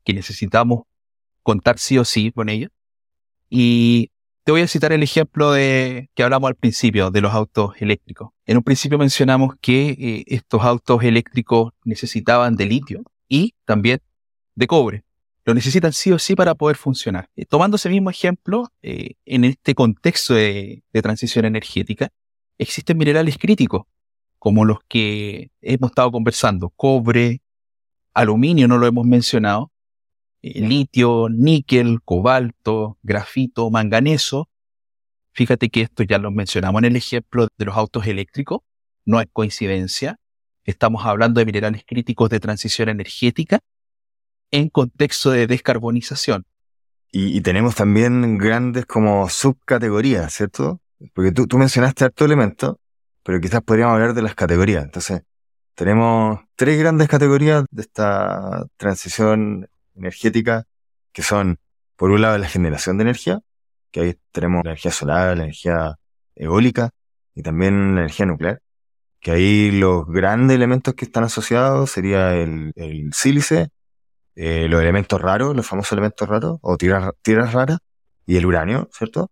que 0.04 0.14
necesitamos 0.14 0.84
contar 1.42 1.80
sí 1.80 1.98
o 1.98 2.06
sí 2.06 2.32
con 2.32 2.50
ello. 2.50 2.70
Y 3.50 4.12
te 4.44 4.52
voy 4.52 4.62
a 4.62 4.68
citar 4.68 4.92
el 4.92 5.04
ejemplo 5.04 5.52
de 5.52 6.10
que 6.14 6.24
hablamos 6.24 6.50
al 6.50 6.56
principio 6.56 7.12
de 7.12 7.22
los 7.22 7.34
autos 7.34 7.74
eléctricos. 7.80 8.32
En 8.46 8.58
un 8.58 8.64
principio 8.64 8.98
mencionamos 8.98 9.56
que 9.62 9.90
eh, 9.92 10.24
estos 10.28 10.64
autos 10.64 11.04
eléctricos 11.04 11.72
necesitaban 11.86 12.56
de 12.56 12.66
litio 12.66 13.04
y 13.30 13.56
también 13.66 14.00
de 14.56 14.68
cobre. 14.68 15.04
Lo 15.46 15.54
necesitan 15.54 15.94
sí 15.94 16.12
o 16.12 16.20
sí 16.20 16.36
para 16.36 16.56
poder 16.56 16.76
funcionar. 16.76 17.30
Eh, 17.36 17.46
tomando 17.46 17.76
ese 17.76 17.90
mismo 17.90 18.10
ejemplo, 18.10 18.70
eh, 18.82 19.16
en 19.26 19.46
este 19.46 19.76
contexto 19.76 20.34
de, 20.34 20.84
de 20.92 21.02
transición 21.02 21.46
energética, 21.46 22.10
existen 22.58 22.98
minerales 22.98 23.38
críticos, 23.38 23.84
como 24.40 24.66
los 24.66 24.80
que 24.88 25.52
hemos 25.62 25.92
estado 25.92 26.12
conversando, 26.12 26.70
cobre, 26.70 27.42
aluminio, 28.14 28.68
no 28.68 28.78
lo 28.78 28.88
hemos 28.88 29.06
mencionado, 29.06 29.72
eh, 30.44 30.60
litio, 30.60 31.30
níquel, 31.30 32.02
cobalto, 32.04 32.98
grafito, 33.02 33.72
manganeso. 33.72 34.50
Fíjate 35.32 35.70
que 35.70 35.82
esto 35.82 36.04
ya 36.04 36.18
lo 36.18 36.32
mencionamos 36.32 36.80
en 36.82 36.86
el 36.86 36.96
ejemplo 36.98 37.48
de 37.58 37.66
los 37.66 37.78
autos 37.78 38.06
eléctricos, 38.06 38.60
no 39.06 39.22
es 39.22 39.28
coincidencia. 39.32 40.20
Estamos 40.66 41.06
hablando 41.06 41.40
de 41.40 41.46
minerales 41.46 41.84
críticos 41.88 42.30
de 42.30 42.42
transición 42.42 42.90
energética 42.90 43.60
en 44.52 44.70
contexto 44.70 45.32
de 45.32 45.48
descarbonización. 45.48 46.46
Y, 47.16 47.42
tenemos 47.42 47.76
también 47.76 48.38
grandes 48.38 48.86
como 48.86 49.30
subcategorías, 49.30 50.34
¿cierto? 50.34 50.82
Porque 51.14 51.32
tú, 51.32 51.48
tú 51.48 51.58
mencionaste 51.58 52.06
harto 52.06 52.26
elemento, 52.26 52.80
pero 53.24 53.40
quizás 53.40 53.62
podríamos 53.62 53.94
hablar 53.94 54.14
de 54.16 54.24
las 54.24 54.34
categorías. 54.34 54.84
Entonces, 54.84 55.22
tenemos 55.76 56.40
tres 56.56 56.80
grandes 56.80 57.08
categorías 57.08 57.66
de 57.70 57.82
esta 57.84 58.66
transición 58.78 59.70
energética, 59.96 60.66
que 61.12 61.24
son, 61.24 61.60
por 61.96 62.12
un 62.12 62.22
lado, 62.22 62.38
la 62.38 62.48
generación 62.48 62.98
de 62.98 63.04
energía, 63.04 63.42
que 63.92 64.02
ahí 64.02 64.16
tenemos 64.32 64.62
la 64.64 64.72
energía 64.72 64.92
solar, 64.92 65.38
la 65.38 65.44
energía 65.44 65.96
eólica 66.36 66.92
y 67.36 67.44
también 67.44 67.96
la 67.96 68.02
energía 68.02 68.26
nuclear, 68.26 68.62
que 69.20 69.32
ahí 69.32 69.72
los 69.72 70.06
grandes 70.08 70.56
elementos 70.56 70.96
que 70.96 71.06
están 71.06 71.24
asociados 71.24 71.92
sería 71.92 72.36
el, 72.36 72.74
sílice, 73.14 73.70
eh, 74.36 74.68
los 74.70 74.82
elementos 74.82 75.22
raros, 75.22 75.56
los 75.56 75.68
famosos 75.68 75.94
elementos 75.94 76.28
raros, 76.28 76.60
o 76.62 76.78
tierras, 76.78 77.12
tierras 77.22 77.54
raras, 77.54 77.80
y 78.26 78.38
el 78.38 78.46
uranio, 78.46 78.90
¿cierto? 78.92 79.32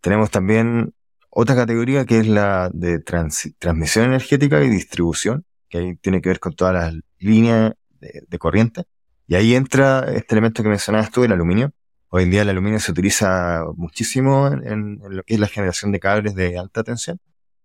Tenemos 0.00 0.30
también 0.30 0.94
otra 1.30 1.54
categoría 1.54 2.04
que 2.04 2.18
es 2.20 2.28
la 2.28 2.70
de 2.72 3.00
transmisión 3.00 4.06
energética 4.06 4.62
y 4.62 4.68
distribución, 4.68 5.44
que 5.68 5.78
ahí 5.78 5.96
tiene 5.96 6.20
que 6.22 6.30
ver 6.30 6.40
con 6.40 6.54
todas 6.54 6.74
las 6.74 6.94
líneas 7.18 7.74
de 8.00 8.38
corriente. 8.38 8.84
Y 9.28 9.34
ahí 9.34 9.54
entra 9.54 10.10
este 10.14 10.34
elemento 10.34 10.62
que 10.62 10.70
mencionabas 10.70 11.10
tú, 11.10 11.22
el 11.22 11.32
aluminio. 11.32 11.70
Hoy 12.08 12.22
en 12.22 12.30
día 12.30 12.42
el 12.42 12.48
aluminio 12.48 12.80
se 12.80 12.92
utiliza 12.92 13.62
muchísimo 13.76 14.48
en, 14.48 15.00
lo 15.02 15.22
que 15.22 15.34
es 15.34 15.40
la 15.40 15.48
generación 15.48 15.92
de 15.92 16.00
cables 16.00 16.34
de 16.34 16.58
alta 16.58 16.82
tensión. 16.82 17.20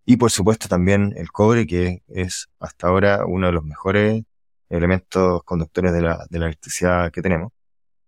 Y 0.06 0.18
por 0.18 0.30
supuesto 0.30 0.68
también 0.68 1.14
el 1.16 1.32
cobre, 1.32 1.66
que 1.66 2.04
es 2.10 2.50
hasta 2.60 2.88
ahora 2.88 3.26
uno 3.26 3.48
de 3.48 3.54
los 3.54 3.64
mejores 3.64 4.24
elementos 4.70 5.42
conductores 5.46 5.94
de 5.94 6.02
la, 6.02 6.28
electricidad 6.32 7.12
que 7.14 7.22
tenemos. 7.22 7.54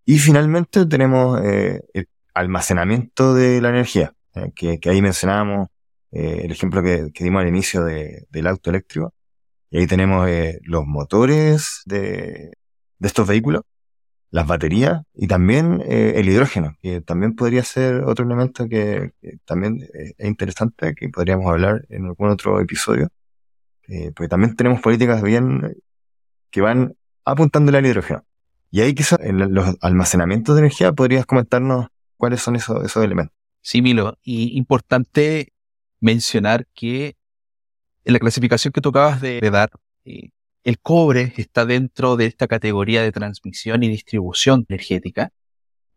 Y 0.03 0.19
finalmente 0.19 0.85
tenemos 0.85 1.39
eh, 1.41 1.81
el 1.93 2.09
almacenamiento 2.33 3.33
de 3.33 3.61
la 3.61 3.69
energía, 3.69 4.13
eh, 4.35 4.51
que, 4.53 4.79
ahí 4.89 5.01
mencionábamos 5.01 5.69
eh, 6.11 6.41
el 6.43 6.51
ejemplo 6.51 6.83
que, 6.83 7.09
dimos 7.21 7.41
al 7.41 7.47
inicio 7.47 7.85
del 7.85 8.47
auto 8.47 8.69
eléctrico. 8.69 9.13
Y 9.71 9.77
ahí 9.79 9.87
tenemos 9.87 10.29
los 10.63 10.85
motores 10.85 11.81
de, 11.85 12.51
de 12.99 13.07
estos 13.07 13.27
vehículos, 13.27 13.63
las 14.31 14.47
baterías 14.47 15.01
y 15.13 15.27
también 15.27 15.81
eh, 15.85 16.13
el 16.17 16.27
hidrógeno, 16.27 16.75
que 16.81 17.01
también 17.01 17.35
podría 17.35 17.63
ser 17.63 18.03
otro 18.03 18.25
elemento 18.25 18.67
que, 18.67 19.11
también 19.45 19.83
eh, 19.93 20.13
es 20.17 20.27
interesante, 20.27 20.93
que 20.93 21.09
podríamos 21.09 21.47
hablar 21.47 21.85
en 21.89 22.05
algún 22.05 22.29
otro 22.29 22.59
episodio, 22.59 23.09
eh, 23.87 24.11
porque 24.15 24.27
también 24.27 24.55
tenemos 24.55 24.81
políticas 24.81 25.21
bien 25.21 25.77
que 26.49 26.61
van 26.61 26.95
apuntándole 27.23 27.77
al 27.77 27.85
hidrógeno. 27.85 28.25
Y 28.71 28.81
ahí 28.81 28.93
quizás 28.93 29.19
en 29.21 29.53
los 29.53 29.77
almacenamientos 29.81 30.55
de 30.55 30.61
energía 30.61 30.91
podrías 30.91 31.25
comentarnos 31.25 31.87
cuáles 32.17 32.41
son 32.41 32.55
esos, 32.57 32.83
esos 32.83 33.03
elementos. 33.03 33.35
Sí, 33.61 33.81
Milo, 33.81 34.17
y 34.21 34.57
importante 34.57 35.53
mencionar 36.01 36.67
que 36.73 37.15
en 38.03 38.13
la 38.13 38.19
clasificación 38.19 38.71
que 38.71 38.81
tú 38.81 38.89
acabas 38.89 39.21
de, 39.21 39.39
de 39.39 39.49
dar, 39.49 39.69
el 40.65 40.79
cobre 40.79 41.31
está 41.37 41.65
dentro 41.65 42.17
de 42.17 42.25
esta 42.25 42.47
categoría 42.47 43.03
de 43.03 43.11
transmisión 43.11 43.83
y 43.83 43.87
distribución 43.87 44.65
energética 44.67 45.31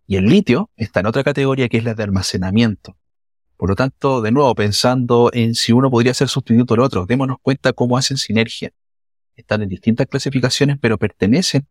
y 0.07 0.17
el 0.17 0.27
litio 0.27 0.71
está 0.77 1.01
en 1.01 1.07
otra 1.07 1.25
categoría 1.25 1.71
que 1.71 1.79
es 1.79 1.85
la 1.85 1.95
de 1.95 2.03
almacenamiento. 2.03 2.97
Por 3.57 3.71
lo 3.71 3.77
tanto, 3.77 4.21
de 4.21 4.31
nuevo, 4.31 4.55
pensando 4.55 5.31
en 5.33 5.55
si 5.55 5.73
uno 5.73 5.91
podría 5.91 6.13
ser 6.13 6.29
sustituto 6.29 6.75
del 6.75 6.85
otro, 6.85 7.07
démonos 7.07 7.39
cuenta 7.41 7.73
cómo 7.73 7.97
hacen 7.97 8.19
sinergia. 8.19 8.71
Están 9.37 9.63
en 9.63 9.71
distintas 9.71 10.07
clasificaciones, 10.07 10.77
pero 10.79 10.99
pertenecen 10.99 11.67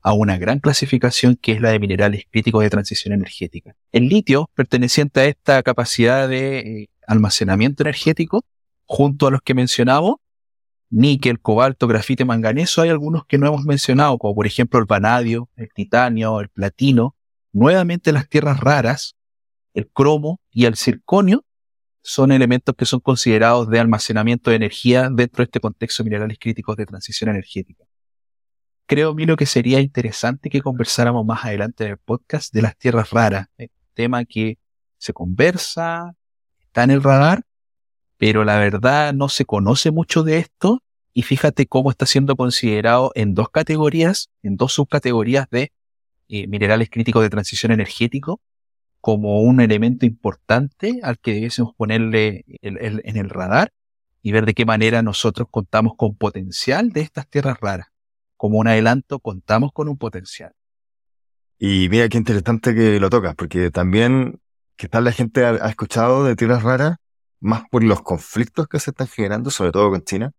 a 0.00 0.12
una 0.12 0.38
gran 0.38 0.60
clasificación 0.60 1.34
que 1.34 1.52
es 1.52 1.60
la 1.60 1.70
de 1.70 1.80
minerales 1.80 2.26
críticos 2.30 2.62
de 2.62 2.70
transición 2.70 3.12
energética. 3.12 3.74
El 3.90 4.08
litio, 4.08 4.50
perteneciente 4.54 5.20
a 5.20 5.24
esta 5.24 5.62
capacidad 5.64 6.28
de 6.28 6.58
eh, 6.58 6.88
almacenamiento 7.08 7.82
energético, 7.82 8.44
junto 8.84 9.26
a 9.26 9.32
los 9.32 9.40
que 9.42 9.54
mencionamos, 9.54 10.16
níquel, 10.90 11.40
cobalto, 11.40 11.86
grafite, 11.86 12.24
manganeso, 12.24 12.82
hay 12.82 12.90
algunos 12.90 13.26
que 13.26 13.38
no 13.38 13.46
hemos 13.46 13.64
mencionado, 13.64 14.18
como 14.18 14.34
por 14.34 14.46
ejemplo 14.46 14.78
el 14.78 14.86
vanadio, 14.86 15.48
el 15.56 15.68
titanio, 15.74 16.40
el 16.40 16.48
platino, 16.48 17.16
nuevamente 17.52 18.12
las 18.12 18.28
tierras 18.28 18.60
raras, 18.60 19.16
el 19.74 19.88
cromo 19.88 20.40
y 20.50 20.64
el 20.64 20.76
circonio 20.76 21.44
son 22.02 22.30
elementos 22.30 22.74
que 22.76 22.86
son 22.86 23.00
considerados 23.00 23.68
de 23.68 23.80
almacenamiento 23.80 24.50
de 24.50 24.56
energía 24.56 25.10
dentro 25.10 25.38
de 25.38 25.44
este 25.44 25.60
contexto 25.60 26.02
de 26.02 26.10
minerales 26.10 26.38
críticos 26.38 26.76
de 26.76 26.86
transición 26.86 27.30
energética. 27.30 27.84
Creo, 28.86 29.12
Milo, 29.14 29.36
que 29.36 29.46
sería 29.46 29.80
interesante 29.80 30.48
que 30.48 30.62
conversáramos 30.62 31.26
más 31.26 31.44
adelante 31.44 31.84
en 31.84 31.90
el 31.90 31.98
podcast 31.98 32.54
de 32.54 32.62
las 32.62 32.76
tierras 32.76 33.10
raras, 33.10 33.48
tema 33.94 34.24
que 34.24 34.58
se 34.98 35.12
conversa, 35.12 36.14
está 36.60 36.84
en 36.84 36.90
el 36.90 37.02
radar, 37.02 37.42
pero 38.18 38.44
la 38.44 38.58
verdad 38.58 39.12
no 39.12 39.28
se 39.28 39.44
conoce 39.44 39.90
mucho 39.90 40.22
de 40.22 40.38
esto 40.38 40.82
y 41.12 41.22
fíjate 41.22 41.66
cómo 41.66 41.90
está 41.90 42.06
siendo 42.06 42.36
considerado 42.36 43.12
en 43.14 43.34
dos 43.34 43.50
categorías, 43.50 44.30
en 44.42 44.56
dos 44.56 44.74
subcategorías 44.74 45.48
de 45.50 45.72
eh, 46.28 46.46
minerales 46.46 46.90
críticos 46.90 47.22
de 47.22 47.30
transición 47.30 47.72
energético, 47.72 48.40
como 49.00 49.42
un 49.42 49.60
elemento 49.60 50.04
importante 50.04 51.00
al 51.02 51.18
que 51.18 51.34
debiésemos 51.34 51.74
ponerle 51.74 52.44
en 52.60 53.16
el 53.16 53.30
radar 53.30 53.72
y 54.22 54.32
ver 54.32 54.44
de 54.44 54.54
qué 54.54 54.64
manera 54.64 55.02
nosotros 55.02 55.46
contamos 55.48 55.92
con 55.96 56.16
potencial 56.16 56.90
de 56.90 57.02
estas 57.02 57.28
tierras 57.28 57.60
raras. 57.60 57.86
Como 58.36 58.58
un 58.58 58.66
adelanto, 58.66 59.20
contamos 59.20 59.70
con 59.72 59.88
un 59.88 59.96
potencial. 59.96 60.52
Y 61.58 61.88
mira 61.88 62.08
qué 62.08 62.18
interesante 62.18 62.74
que 62.74 62.98
lo 62.98 63.08
tocas, 63.08 63.36
porque 63.36 63.70
también 63.70 64.40
que 64.76 64.88
tal 64.88 65.04
la 65.04 65.12
gente 65.12 65.44
ha, 65.44 65.68
escuchado 65.68 66.24
de 66.24 66.36
tierras 66.36 66.64
raras, 66.64 66.96
más 67.40 67.64
por 67.70 67.84
los 67.84 68.02
conflictos 68.02 68.68
que 68.68 68.80
se 68.80 68.90
están 68.90 69.08
generando, 69.08 69.50
sobre 69.50 69.72
todo 69.72 69.90
con 69.90 70.02
China, 70.02 70.32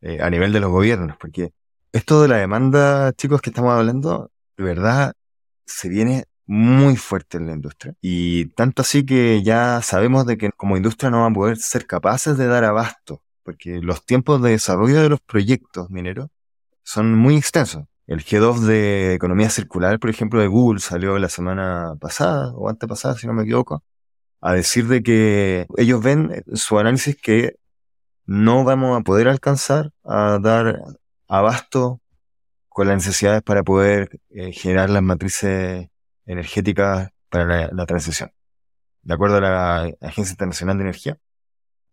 eh, 0.00 0.20
a 0.22 0.30
nivel 0.30 0.52
de 0.52 0.60
los 0.60 0.70
gobiernos, 0.70 1.16
porque 1.18 1.52
esto 1.92 2.22
de 2.22 2.28
la 2.28 2.36
demanda, 2.36 3.12
chicos, 3.14 3.40
que 3.40 3.50
estamos 3.50 3.72
hablando, 3.72 4.30
de 4.56 4.64
verdad 4.64 5.14
se 5.64 5.88
viene 5.88 6.24
muy 6.46 6.96
fuerte 6.96 7.38
en 7.38 7.46
la 7.46 7.52
industria. 7.54 7.94
Y 8.00 8.46
tanto 8.50 8.82
así 8.82 9.04
que 9.04 9.42
ya 9.42 9.80
sabemos 9.82 10.26
de 10.26 10.36
que 10.38 10.52
como 10.52 10.76
industria 10.76 11.10
no 11.10 11.22
van 11.22 11.32
a 11.32 11.34
poder 11.34 11.56
ser 11.58 11.86
capaces 11.86 12.38
de 12.38 12.46
dar 12.46 12.64
abasto, 12.64 13.22
porque 13.42 13.80
los 13.82 14.04
tiempos 14.04 14.42
de 14.42 14.50
desarrollo 14.50 15.02
de 15.02 15.08
los 15.08 15.20
proyectos 15.20 15.90
mineros 15.90 16.28
son 16.82 17.14
muy 17.14 17.36
extensos. 17.36 17.84
El 18.06 18.24
G2 18.24 18.60
de 18.60 19.14
economía 19.14 19.50
circular, 19.50 19.98
por 19.98 20.10
ejemplo, 20.10 20.40
de 20.40 20.46
Google 20.46 20.80
salió 20.80 21.18
la 21.18 21.28
semana 21.28 21.94
pasada 22.00 22.52
o 22.54 22.68
antepasada, 22.68 23.16
si 23.16 23.26
no 23.26 23.32
me 23.32 23.42
equivoco, 23.42 23.82
a 24.40 24.52
decir 24.52 24.86
de 24.86 25.02
que 25.02 25.66
ellos 25.76 26.02
ven 26.02 26.44
su 26.54 26.78
análisis 26.78 27.16
que 27.16 27.56
no 28.26 28.64
vamos 28.64 28.98
a 28.98 29.02
poder 29.02 29.28
alcanzar 29.28 29.92
a 30.04 30.38
dar 30.40 30.82
abasto 31.28 32.00
con 32.68 32.88
las 32.88 32.96
necesidades 32.96 33.42
para 33.42 33.62
poder 33.62 34.20
eh, 34.30 34.52
generar 34.52 34.90
las 34.90 35.02
matrices 35.02 35.88
energéticas 36.26 37.10
para 37.30 37.70
la, 37.72 37.86
transición. 37.86 38.30
De 39.02 39.14
acuerdo 39.14 39.36
a 39.36 39.40
la 39.40 39.82
Agencia 40.00 40.32
Internacional 40.32 40.76
de 40.76 40.82
Energía, 40.82 41.18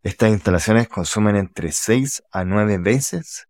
estas 0.02 0.32
instalaciones 0.32 0.90
consumen 0.90 1.36
entre 1.38 1.72
6 1.72 2.24
a 2.32 2.44
9 2.44 2.80
veces 2.80 3.48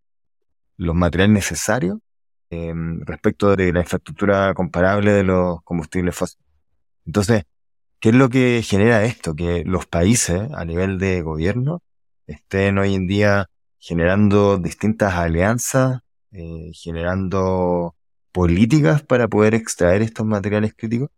los 0.76 0.94
materiales 0.94 1.34
necesarios 1.34 1.98
em, 2.50 3.00
respecto 3.04 3.56
de 3.56 3.72
la 3.72 3.80
infraestructura 3.80 4.54
comparable 4.54 5.12
de 5.12 5.24
los 5.24 5.62
combustibles 5.62 6.14
fósiles. 6.14 6.44
Entonces, 7.06 7.44
¿qué 8.04 8.10
es 8.10 8.14
lo 8.16 8.28
que 8.28 8.62
genera 8.62 9.04
esto? 9.04 9.34
Que 9.34 9.64
los 9.64 9.86
países 9.86 10.42
a 10.54 10.66
nivel 10.66 10.98
de 10.98 11.22
gobierno 11.22 11.82
estén 12.26 12.76
hoy 12.76 12.94
en 12.94 13.06
día 13.06 13.46
generando 13.78 14.58
distintas 14.58 15.14
alianzas, 15.14 16.00
eh, 16.32 16.70
generando 16.74 17.96
políticas 18.30 19.02
para 19.02 19.26
poder 19.28 19.54
extraer 19.54 20.02
estos 20.02 20.26
materiales 20.26 20.74
críticos. 20.76 21.08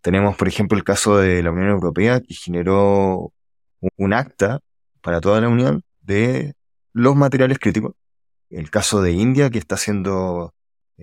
Tenemos, 0.00 0.36
por 0.36 0.46
ejemplo, 0.46 0.78
el 0.78 0.84
caso 0.84 1.16
de 1.18 1.42
la 1.42 1.50
Unión 1.50 1.70
Europea 1.70 2.20
que 2.20 2.34
generó 2.34 3.32
un 3.96 4.12
acta 4.12 4.60
para 5.00 5.20
toda 5.20 5.40
la 5.40 5.48
Unión 5.48 5.82
de 6.02 6.54
los 6.92 7.16
materiales 7.16 7.58
críticos. 7.58 7.94
El 8.48 8.70
caso 8.70 9.02
de 9.02 9.10
India 9.10 9.50
que 9.50 9.58
está 9.58 9.74
haciendo 9.74 10.54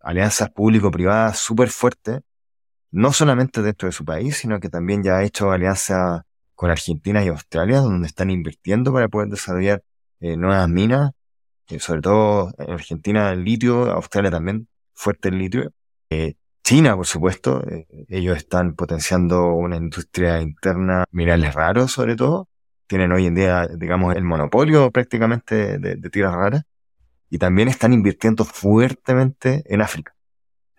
alianzas 0.02 0.50
público-privadas 0.52 1.39
súper 1.39 1.71
fuertes, 1.71 2.21
no 2.96 3.12
solamente 3.12 3.62
dentro 3.62 3.88
de 3.90 3.92
su 3.92 4.06
país, 4.06 4.38
sino 4.38 4.62
que 4.62 4.70
también 4.70 5.04
ya 5.04 5.18
ha 5.18 5.24
hecho 5.24 5.52
alianzas 5.52 6.22
con 6.56 6.72
Argentina 6.72 7.22
y 7.24 7.28
Australia, 7.28 7.82
donde 7.82 8.08
están 8.08 8.30
invirtiendo 8.30 8.94
para 8.94 9.10
poder 9.10 9.28
desarrollar 9.28 9.84
eh, 10.22 10.38
nuevas 10.38 10.70
minas, 10.70 11.12
eh, 11.68 11.80
sobre 11.80 12.00
todo 12.00 12.54
en 12.58 12.72
Argentina 12.72 13.34
el 13.34 13.44
litio, 13.44 13.92
Australia 13.92 14.32
también 14.32 14.70
fuerte 14.94 15.28
el 15.28 15.40
litio. 15.40 15.74
Eh, 16.10 16.36
China, 16.64 16.96
por 16.96 17.06
supuesto, 17.06 17.62
ellos 18.08 18.38
están 18.38 18.76
potenciando 18.76 19.54
una 19.54 19.76
industria 19.76 20.42
interna, 20.42 21.04
minerales 21.12 21.54
raros 21.54 21.92
sobre 21.92 22.16
todo. 22.16 22.48
Tienen 22.88 23.12
hoy 23.12 23.26
en 23.26 23.36
día, 23.36 23.68
digamos, 23.68 24.16
el 24.16 24.24
monopolio 24.24 24.90
prácticamente 24.90 25.80
de, 25.80 25.96
de 25.98 26.10
tierras 26.10 26.34
raras. 26.36 26.64
Y 27.30 27.40
también 27.40 27.68
están 27.68 27.92
invirtiendo 27.92 28.46
fuertemente 28.46 29.64
en 29.66 29.82
África. 29.82 30.16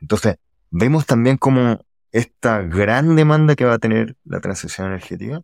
Entonces, 0.01 0.37
vemos 0.71 1.07
también 1.07 1.37
como 1.37 1.86
esta 2.19 2.63
gran 2.63 3.17
demanda 3.17 3.57
que 3.57 3.65
va 3.65 3.75
a 3.75 3.79
tener 3.79 4.17
la 4.25 4.41
transición 4.41 4.89
energética 4.89 5.43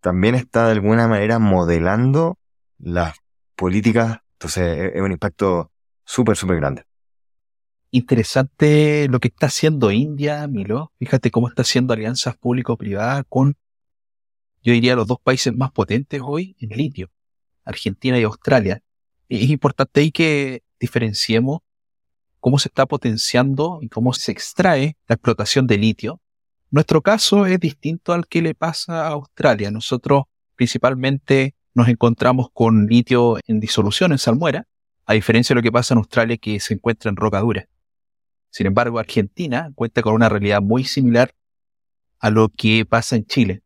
también 0.00 0.34
está 0.34 0.66
de 0.66 0.72
alguna 0.72 1.08
manera 1.08 1.38
modelando 1.38 2.38
las 2.78 3.16
políticas. 3.54 4.18
Entonces, 4.34 4.92
es 4.94 5.00
un 5.00 5.12
impacto 5.12 5.70
súper, 6.04 6.36
súper 6.36 6.56
grande 6.56 6.84
interesante 7.92 9.06
lo 9.08 9.20
que 9.20 9.28
está 9.28 9.46
haciendo 9.46 9.90
India, 9.92 10.46
Milo. 10.48 10.92
Fíjate 10.98 11.30
cómo 11.30 11.48
está 11.48 11.62
haciendo 11.62 11.92
alianzas 11.92 12.36
público-privadas 12.36 13.24
con, 13.28 13.54
yo 14.62 14.72
diría, 14.72 14.96
los 14.96 15.06
dos 15.06 15.18
países 15.22 15.54
más 15.54 15.70
potentes 15.72 16.20
hoy 16.24 16.56
en 16.58 16.70
litio, 16.70 17.10
Argentina 17.64 18.18
y 18.18 18.24
Australia. 18.24 18.82
es 19.28 19.50
importante 19.50 20.00
ahí 20.00 20.10
que 20.10 20.62
diferenciemos 20.80 21.60
cómo 22.42 22.58
se 22.58 22.68
está 22.68 22.86
potenciando 22.86 23.78
y 23.82 23.88
cómo 23.88 24.12
se 24.12 24.32
extrae 24.32 24.96
la 25.06 25.14
explotación 25.14 25.68
de 25.68 25.78
litio. 25.78 26.20
Nuestro 26.72 27.00
caso 27.00 27.46
es 27.46 27.60
distinto 27.60 28.12
al 28.12 28.26
que 28.26 28.42
le 28.42 28.56
pasa 28.56 29.06
a 29.06 29.10
Australia. 29.10 29.70
Nosotros 29.70 30.24
principalmente 30.56 31.54
nos 31.72 31.86
encontramos 31.86 32.48
con 32.52 32.86
litio 32.86 33.38
en 33.46 33.60
disolución 33.60 34.10
en 34.10 34.18
salmuera, 34.18 34.66
a 35.06 35.12
diferencia 35.12 35.54
de 35.54 35.60
lo 35.60 35.62
que 35.62 35.70
pasa 35.70 35.94
en 35.94 35.98
Australia 35.98 36.36
que 36.36 36.58
se 36.58 36.74
encuentra 36.74 37.10
en 37.10 37.16
roca 37.16 37.38
dura. 37.38 37.68
Sin 38.50 38.66
embargo, 38.66 38.98
Argentina 38.98 39.70
cuenta 39.76 40.02
con 40.02 40.12
una 40.12 40.28
realidad 40.28 40.60
muy 40.60 40.82
similar 40.82 41.36
a 42.18 42.30
lo 42.30 42.48
que 42.48 42.84
pasa 42.84 43.14
en 43.14 43.24
Chile. 43.24 43.62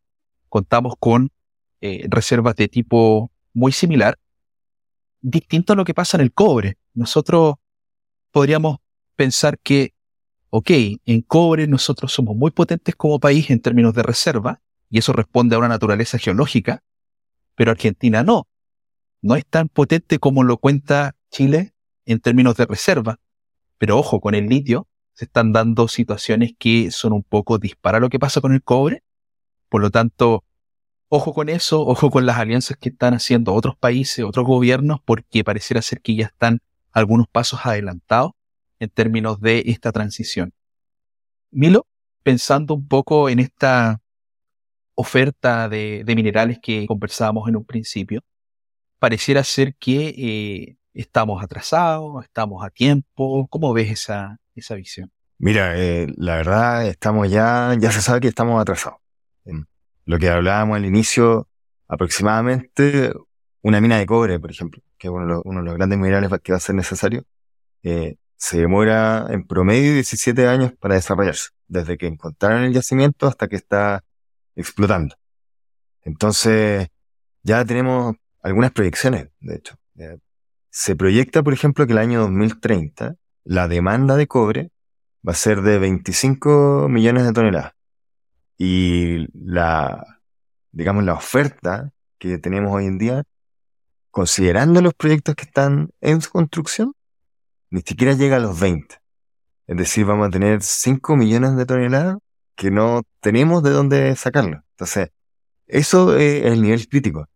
Contamos 0.51 0.97
con 1.01 1.31
eh, 1.81 2.07
reservas 2.11 2.55
de 2.57 2.69
tipo 2.69 3.33
muy 3.55 3.73
similar, 3.73 4.19
distinto 5.23 5.73
a 5.73 5.77
lo 5.77 5.87
que 5.87 5.95
pasa 5.95 6.19
en 6.19 6.25
el 6.25 6.33
cobre. 6.35 6.77
Nosotros 6.93 7.55
podríamos 8.37 8.81
pensar 9.15 9.59
que, 9.59 9.95
ok, 10.51 10.71
en 11.07 11.23
cobre 11.23 11.67
nosotros 11.67 12.13
somos 12.13 12.37
muy 12.37 12.51
potentes 12.51 12.95
como 12.95 13.19
país 13.19 13.49
en 13.49 13.63
términos 13.63 13.95
de 13.95 14.03
reserva, 14.03 14.61
y 14.91 14.99
eso 14.99 15.15
responde 15.15 15.57
a 15.57 15.59
una 15.59 15.69
naturaleza 15.69 16.19
geológica, 16.19 16.83
pero 17.55 17.71
Argentina 17.71 18.23
no. 18.25 18.47
No 19.23 19.37
es 19.37 19.47
tan 19.47 19.71
potente 19.71 20.19
como 20.19 20.45
lo 20.45 20.59
cuenta 20.59 21.17
Chile 21.31 21.73
en 22.05 22.21
términos 22.21 22.59
de 22.59 22.67
reserva. 22.67 23.21
Pero 23.79 23.97
ojo, 23.97 24.21
con 24.21 24.35
el 24.35 24.49
litio 24.49 24.87
se 25.15 25.25
están 25.25 25.55
dando 25.55 25.89
situaciones 25.89 26.53
que 26.59 26.91
son 26.91 27.15
un 27.15 27.23
poco 27.23 27.57
disparas 27.57 28.01
a 28.01 28.03
lo 28.03 28.11
que 28.11 28.19
pasa 28.19 28.43
con 28.43 28.53
el 28.53 28.63
cobre. 28.63 29.03
Por 29.71 29.81
lo 29.81 29.91
tanto, 29.91 30.45
ojo 31.09 31.33
con 31.33 31.49
eso, 31.49 31.87
ojo 31.87 32.11
con 32.11 32.27
las 32.27 32.37
alianzas 32.37 32.77
que 32.77 32.91
están 32.91 33.15
haciendo 33.15 33.55
otros 33.55 33.79
países, 33.79 34.27
otros 34.27 34.45
gobiernos, 34.45 35.01
porque 35.03 35.43
pareciera 35.43 35.81
ser 35.81 36.03
que 36.03 36.17
ya 36.17 36.27
están 36.27 36.61
algunos 36.97 37.27
pasos 37.29 37.61
adelantados 37.63 38.33
en 38.79 38.89
términos 38.89 39.39
de 39.43 39.65
esta 39.67 39.93
transición. 39.93 40.55
Milo, 41.51 41.87
pensando 42.23 42.73
un 42.73 42.89
poco 42.89 43.29
en 43.29 43.39
esta 43.39 44.01
oferta 44.95 45.69
de, 45.69 46.03
minerales 46.07 46.59
que 46.59 46.87
conversábamos 46.87 47.51
en 47.51 47.57
un 47.57 47.67
principio, 47.67 48.23
pareciera 48.99 49.45
ser 49.45 49.75
que 49.75 50.15
eh, 50.17 50.77
estamos 50.95 51.45
atrasados, 51.45 52.25
estamos 52.25 52.65
a 52.65 52.71
tiempo. 52.71 53.47
¿Cómo 53.51 53.75
ves 53.75 53.91
esa, 53.91 54.39
esa 54.55 54.75
visión? 54.75 55.13
Mira, 55.37 55.75
eh, 55.77 56.07
la 56.17 56.37
verdad, 56.37 56.87
estamos 56.87 57.31
ya, 57.31 57.77
ya 57.79 57.93
se 57.93 58.01
sabe 58.01 58.21
que 58.21 58.29
estamos 58.29 58.59
atrasados. 58.59 59.01
Lo 60.07 60.19
que 60.19 60.31
hablábamos 60.31 60.77
al 60.77 60.87
inicio, 60.87 61.47
aproximadamente 61.89 63.13
una 63.61 63.83
mina 63.83 63.99
de 63.99 64.07
cobre, 64.07 64.39
por 64.39 64.51
ejemplo, 64.51 64.81
que 64.99 65.09
es 65.09 65.13
uno 65.13 65.43
de 65.45 65.63
los, 65.63 65.75
grandes 65.75 65.99
minerales 65.99 66.31
que 66.43 66.53
va 66.53 66.59
a 66.59 66.61
ser 66.61 66.75
necesario, 66.75 67.25
eh, 67.83 68.17
se 68.37 68.59
demora 68.59 69.27
en 69.31 69.47
promedio 69.47 69.95
17 69.95 70.47
años 70.47 70.73
para 70.79 70.95
desarrollarse, 70.95 71.51
desde 71.69 71.97
que 71.97 72.07
encontraron 72.07 72.65
el 72.65 72.73
yacimiento 72.73 73.27
hasta 73.27 73.49
que 73.49 73.57
está 73.57 74.05
explotando. 74.55 75.17
Entonces, 76.03 76.89
ya 77.43 77.65
tenemos 77.65 78.17
algunas 78.43 78.73
proyecciones, 78.73 79.29
de 79.41 79.57
hecho. 79.57 79.77
Se 80.71 80.95
proyecta, 80.95 81.43
por 81.43 81.53
ejemplo, 81.53 81.87
que 81.87 81.93
el 81.93 81.99
año 81.99 82.21
2030 82.21 83.17
la 83.45 83.69
demanda 83.69 84.17
de 84.17 84.27
cobre 84.27 84.71
va 85.27 85.33
a 85.33 85.37
ser 85.37 85.63
de 85.63 85.79
25 85.79 86.89
millones 86.89 87.25
de 87.25 87.33
toneladas. 87.33 87.73
Y 88.59 89.27
la, 89.33 90.05
digamos, 90.73 91.05
la 91.05 91.15
oferta 91.15 91.93
que 92.19 92.39
tenemos 92.39 92.73
hoy 92.75 92.87
en 92.87 92.99
día, 92.99 93.25
considerando 94.17 94.81
los 94.81 94.95
proyectos 94.95 95.35
que 95.35 95.45
están 95.45 95.91
en 96.01 96.23
su 96.23 96.31
construcción, 96.31 96.95
ni 97.69 97.83
siquiera 97.83 98.15
llega 98.15 98.37
a 98.37 98.39
los 98.39 98.59
20. 98.59 98.97
Es 99.67 99.77
decir, 99.77 100.07
vamos 100.07 100.29
a 100.29 100.31
tener 100.31 100.63
5 100.63 101.17
millones 101.17 101.55
de 101.55 101.67
toneladas 101.67 102.17
que 102.55 102.71
no 102.71 103.03
tenemos 103.21 103.63
de 103.63 103.73
dónde 103.73 104.17
sacarlo. 104.17 104.63
Entonces, 104.71 105.11
eso 105.67 106.17
es 106.17 106.47
el 106.47 106.63
nivel 106.63 106.89
crítico. 106.89 107.29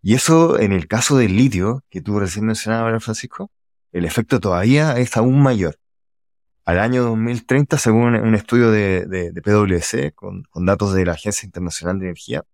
Y 0.00 0.14
eso, 0.14 0.60
en 0.60 0.70
el 0.70 0.86
caso 0.86 1.16
del 1.16 1.34
litio, 1.34 1.82
que 1.90 2.02
tú 2.02 2.20
recién 2.20 2.46
mencionabas, 2.46 3.02
Francisco, 3.02 3.50
el 3.90 4.04
efecto 4.04 4.38
todavía 4.38 4.96
es 4.96 5.16
aún 5.16 5.42
mayor. 5.42 5.74
Al 6.64 6.78
año 6.78 7.02
2030, 7.02 7.78
según 7.78 8.14
un 8.14 8.36
estudio 8.36 8.70
de, 8.70 9.06
de, 9.06 9.42
PwC, 9.42 10.12
con, 10.14 10.44
con, 10.44 10.66
datos 10.66 10.94
de 10.94 11.04
la 11.04 11.14
Agencia 11.14 11.46
Internacional 11.46 11.98
de 11.98 12.04
Energía, 12.04 12.44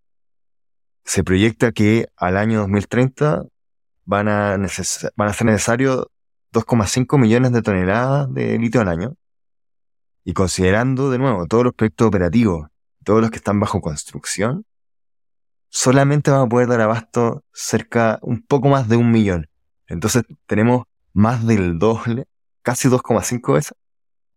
se 1.05 1.23
proyecta 1.23 1.73
que 1.73 2.09
al 2.17 2.39
año 2.39 2.61
2030 2.61 3.45
van 4.05 4.29
a, 4.29 4.57
van 5.17 5.29
a 5.29 5.33
ser 5.33 5.47
necesarios 5.47 6.07
2,5 6.53 7.19
millones 7.19 7.53
de 7.53 7.63
toneladas 7.63 8.33
de 8.33 8.59
litio 8.59 8.81
al 8.81 8.89
año. 8.89 9.17
Y 10.25 10.33
considerando 10.33 11.11
de 11.11 11.19
nuevo 11.19 11.47
todos 11.47 11.65
los 11.65 11.75
proyectos 11.75 12.07
operativos, 12.07 12.69
todos 13.05 13.21
los 13.21 13.31
que 13.31 13.37
están 13.37 13.61
bajo 13.61 13.81
construcción, 13.81 14.65
solamente 15.69 16.31
vamos 16.31 16.47
a 16.47 16.49
poder 16.49 16.69
dar 16.69 16.81
abasto 16.81 17.45
cerca 17.53 18.19
un 18.23 18.43
poco 18.43 18.69
más 18.69 18.89
de 18.89 18.97
un 18.97 19.11
millón. 19.11 19.49
Entonces 19.87 20.23
tenemos 20.47 20.85
más 21.13 21.47
del 21.47 21.79
doble, 21.79 22.27
casi 22.63 22.89
2,5 22.89 23.55
veces, 23.55 23.75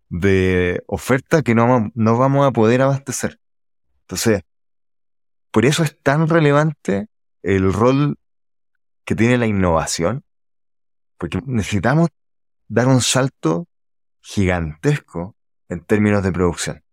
de 0.09 0.83
oferta 0.87 1.41
que 1.41 1.55
no, 1.55 1.91
no 1.93 2.17
vamos 2.17 2.45
a 2.45 2.51
poder 2.51 2.81
abastecer. 2.81 3.39
Entonces, 4.01 4.41
por 5.51 5.65
eso 5.65 5.83
es 5.83 5.97
tan 6.01 6.27
relevante 6.27 7.07
el 7.41 7.71
rol 7.71 8.17
que 9.07 9.15
tiene 9.15 9.37
la 9.37 9.47
innovación, 9.47 10.25
porque 11.17 11.39
necesitamos 11.45 12.09
dar 12.67 12.87
un 12.87 12.99
salto 12.99 13.65
gigantesco 14.19 15.33
en 15.69 15.79
términos 15.79 16.23
de 16.23 16.33
producción. 16.33 16.83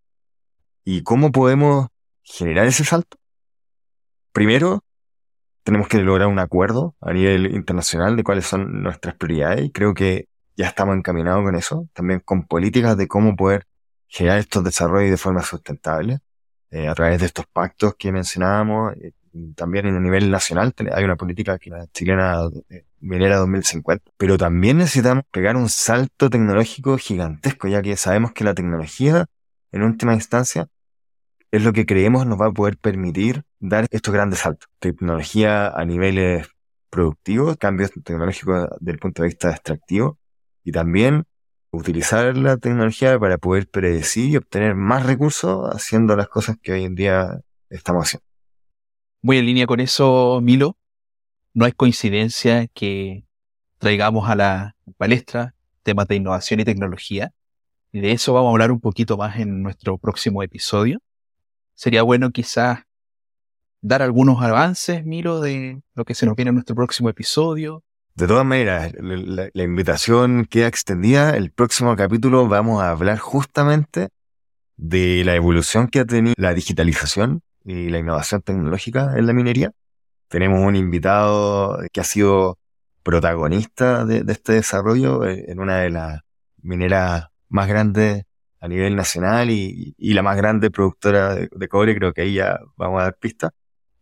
¿Y 0.85 1.03
cómo 1.03 1.33
podemos 1.33 1.87
generar 2.23 2.67
ese 2.67 2.85
salto? 2.85 3.17
Primero, 4.31 4.81
tenemos 5.63 5.89
que 5.89 5.97
lograr 5.97 6.29
un 6.29 6.39
acuerdo 6.39 6.95
a 7.01 7.11
nivel 7.11 7.53
internacional 7.53 8.15
de 8.15 8.23
cuáles 8.23 8.45
son 8.45 8.81
nuestras 8.81 9.15
prioridades 9.15 9.65
y 9.65 9.71
creo 9.71 9.93
que 9.93 10.29
ya 10.55 10.67
estamos 10.67 10.95
encaminados 10.95 11.43
con 11.43 11.55
eso, 11.55 11.89
también 11.91 12.21
con 12.21 12.47
políticas 12.47 12.95
de 12.95 13.09
cómo 13.09 13.35
poder 13.35 13.67
generar 14.07 14.39
estos 14.39 14.63
desarrollos 14.63 15.11
de 15.11 15.17
forma 15.17 15.43
sustentable 15.43 16.19
eh, 16.71 16.87
a 16.87 16.95
través 16.95 17.19
de 17.19 17.25
estos 17.25 17.45
pactos 17.47 17.95
que 17.95 18.13
mencionábamos. 18.13 18.93
Eh, 19.35 19.53
también 19.55 19.85
en 19.87 19.95
el 19.95 20.03
nivel 20.03 20.31
nacional 20.31 20.73
hay 20.93 21.03
una 21.03 21.17
política 21.17 21.59
que 21.59 21.69
la 21.69 21.87
chilena 21.87 22.49
eh, 22.69 22.85
minera 23.01 23.37
2050, 23.37 24.11
pero 24.17 24.37
también 24.37 24.77
necesitamos 24.77 25.25
pegar 25.31 25.57
un 25.57 25.69
salto 25.69 26.29
tecnológico 26.29 26.97
gigantesco, 26.97 27.67
ya 27.67 27.81
que 27.81 27.97
sabemos 27.97 28.31
que 28.31 28.43
la 28.45 28.53
tecnología, 28.53 29.25
en 29.71 29.83
última 29.83 30.13
instancia, 30.13 30.67
es 31.51 31.63
lo 31.63 31.73
que 31.73 31.85
creemos 31.85 32.25
nos 32.25 32.39
va 32.39 32.47
a 32.47 32.51
poder 32.51 32.77
permitir 32.77 33.43
dar 33.59 33.87
estos 33.91 34.13
grandes 34.13 34.39
saltos. 34.39 34.69
Tecnología 34.79 35.67
a 35.69 35.85
niveles 35.85 36.47
productivos, 36.89 37.57
cambios 37.57 37.91
tecnológicos 38.03 38.69
desde 38.79 38.91
el 38.93 38.99
punto 38.99 39.21
de 39.23 39.29
vista 39.29 39.51
extractivo 39.51 40.17
y 40.63 40.71
también 40.71 41.25
utilizar 41.71 42.37
la 42.37 42.57
tecnología 42.57 43.19
para 43.19 43.37
poder 43.37 43.67
predecir 43.69 44.29
y 44.31 44.37
obtener 44.37 44.75
más 44.75 45.05
recursos 45.05 45.69
haciendo 45.73 46.15
las 46.15 46.29
cosas 46.29 46.57
que 46.61 46.73
hoy 46.73 46.85
en 46.85 46.95
día 46.95 47.41
estamos 47.69 48.05
haciendo. 48.05 48.34
Muy 49.25 49.39
en 49.39 49.47
línea 49.47 49.65
con 49.65 49.79
eso, 49.79 50.39
Milo. 50.39 50.77
No 51.55 51.65
hay 51.65 51.71
coincidencia 51.71 52.67
que 52.67 53.25
traigamos 53.79 54.29
a 54.29 54.35
la 54.35 54.75
palestra 54.97 55.55
temas 55.81 56.07
de 56.07 56.17
innovación 56.17 56.59
y 56.59 56.63
tecnología. 56.63 57.33
Y 57.91 58.01
de 58.01 58.11
eso 58.11 58.33
vamos 58.33 58.49
a 58.49 58.51
hablar 58.51 58.71
un 58.71 58.79
poquito 58.79 59.17
más 59.17 59.39
en 59.39 59.63
nuestro 59.63 59.97
próximo 59.97 60.43
episodio 60.43 60.99
sería 61.73 62.03
bueno 62.03 62.29
quizás 62.29 62.83
dar 63.81 64.03
algunos 64.03 64.43
avances, 64.43 65.03
Miro, 65.05 65.41
de 65.41 65.81
lo 65.95 66.05
que 66.05 66.13
se 66.13 66.27
nos 66.27 66.35
viene 66.35 66.49
en 66.49 66.55
nuestro 66.55 66.75
próximo 66.75 67.09
episodio. 67.09 67.83
De 68.13 68.27
todas 68.27 68.45
maneras, 68.45 68.93
la, 68.99 69.63
invitación 69.63 70.45
queda 70.45 70.67
extendida. 70.67 71.35
El 71.35 71.49
próximo 71.49 71.95
capítulo 71.95 72.47
vamos 72.47 72.83
a 72.83 72.91
hablar 72.91 73.17
justamente 73.17 74.09
de 74.77 75.23
la 75.25 75.33
evolución 75.33 75.87
que 75.87 76.01
ha 76.01 76.05
tenido 76.05 76.35
la 76.37 76.53
digitalización 76.53 77.41
y 77.65 77.89
la 77.89 77.99
innovación 77.99 78.41
tecnológica 78.41 79.17
en 79.17 79.27
la 79.27 79.33
minería. 79.33 79.71
Tenemos 80.29 80.61
un 80.61 80.75
invitado 80.75 81.79
que 81.91 82.01
ha 82.01 82.03
sido 82.03 82.59
protagonista 83.03 84.05
de, 84.05 84.23
este 84.31 84.53
desarrollo 84.53 85.25
en 85.25 85.59
una 85.59 85.79
de 85.79 85.89
las 85.89 86.21
mineras 86.61 87.27
más 87.49 87.67
grandes 87.67 88.23
a 88.61 88.67
nivel 88.67 88.95
nacional 88.95 89.49
y, 89.51 89.95
la 89.99 90.23
más 90.23 90.37
grande 90.37 90.71
productora 90.71 91.35
de, 91.35 91.67
cobre, 91.67 91.95
creo 91.95 92.13
que 92.13 92.21
ahí 92.21 92.35
ya 92.35 92.59
vamos 92.77 93.01
a 93.01 93.05
dar 93.05 93.17
pista, 93.17 93.51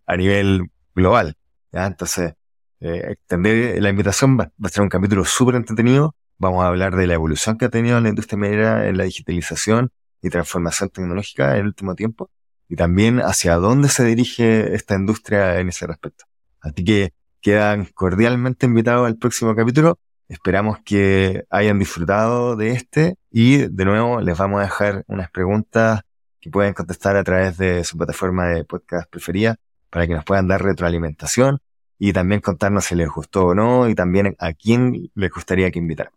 a 0.05 0.17
nivel 0.17 0.69
global. 0.95 1.35
Entonces, 1.71 2.33
eh, 2.79 3.11
extender 3.11 3.81
la 3.81 3.89
invitación 3.89 4.37
va, 4.39 4.51
a 4.63 4.69
ser 4.69 4.83
un 4.83 4.89
capítulo 4.89 5.25
súper 5.25 5.55
entretenido. 5.55 6.15
Vamos 6.37 6.63
a 6.63 6.67
hablar 6.67 6.95
de 6.95 7.07
la 7.07 7.13
evolución 7.15 7.57
que 7.57 7.65
ha 7.65 7.69
tenido 7.69 7.99
la 8.01 8.09
industria 8.09 8.37
minera 8.37 8.87
en 8.87 8.97
la 8.97 9.05
digitalización 9.05 9.91
y 10.21 10.29
transformación 10.29 10.89
tecnológica 10.89 11.53
en 11.53 11.61
el 11.61 11.67
último 11.67 11.95
tiempo 11.95 12.29
y 12.69 12.75
también 12.75 13.19
hacia 13.19 13.55
dónde 13.55 13.89
se 13.89 14.03
dirige 14.05 14.75
esta 14.75 14.95
industria 14.95 15.59
en 15.59 15.69
ese 15.69 15.87
respecto. 15.87 16.25
Así 16.61 16.83
que 16.83 17.13
quedan 17.41 17.85
cordialmente 17.93 18.65
invitados 18.65 19.07
al 19.07 19.17
próximo 19.17 19.55
capítulo 19.55 19.97
Esperamos 20.33 20.79
que 20.83 21.45
hayan 21.49 21.79
disfrutado 21.79 22.55
de 22.55 22.71
este 22.71 23.17
y 23.29 23.67
de 23.67 23.85
nuevo 23.85 24.21
les 24.21 24.37
vamos 24.37 24.61
a 24.61 24.63
dejar 24.63 25.03
unas 25.07 25.29
preguntas 25.29 26.01
que 26.39 26.49
pueden 26.49 26.73
contestar 26.73 27.15
a 27.17 27.23
través 27.23 27.57
de 27.57 27.83
su 27.83 27.97
plataforma 27.97 28.47
de 28.47 28.63
podcast 28.63 29.09
preferida 29.09 29.57
para 29.91 30.07
que 30.07 30.13
nos 30.13 30.25
puedan 30.25 30.47
dar 30.47 30.63
retroalimentación 30.63 31.59
y 31.99 32.13
también 32.13 32.41
contarnos 32.41 32.85
si 32.85 32.95
les 32.95 33.09
gustó 33.09 33.47
o 33.47 33.53
no 33.53 33.87
y 33.89 33.95
también 33.95 34.35
a 34.39 34.53
quién 34.53 35.11
les 35.13 35.29
gustaría 35.29 35.69
que 35.71 35.77
invitar. 35.77 36.11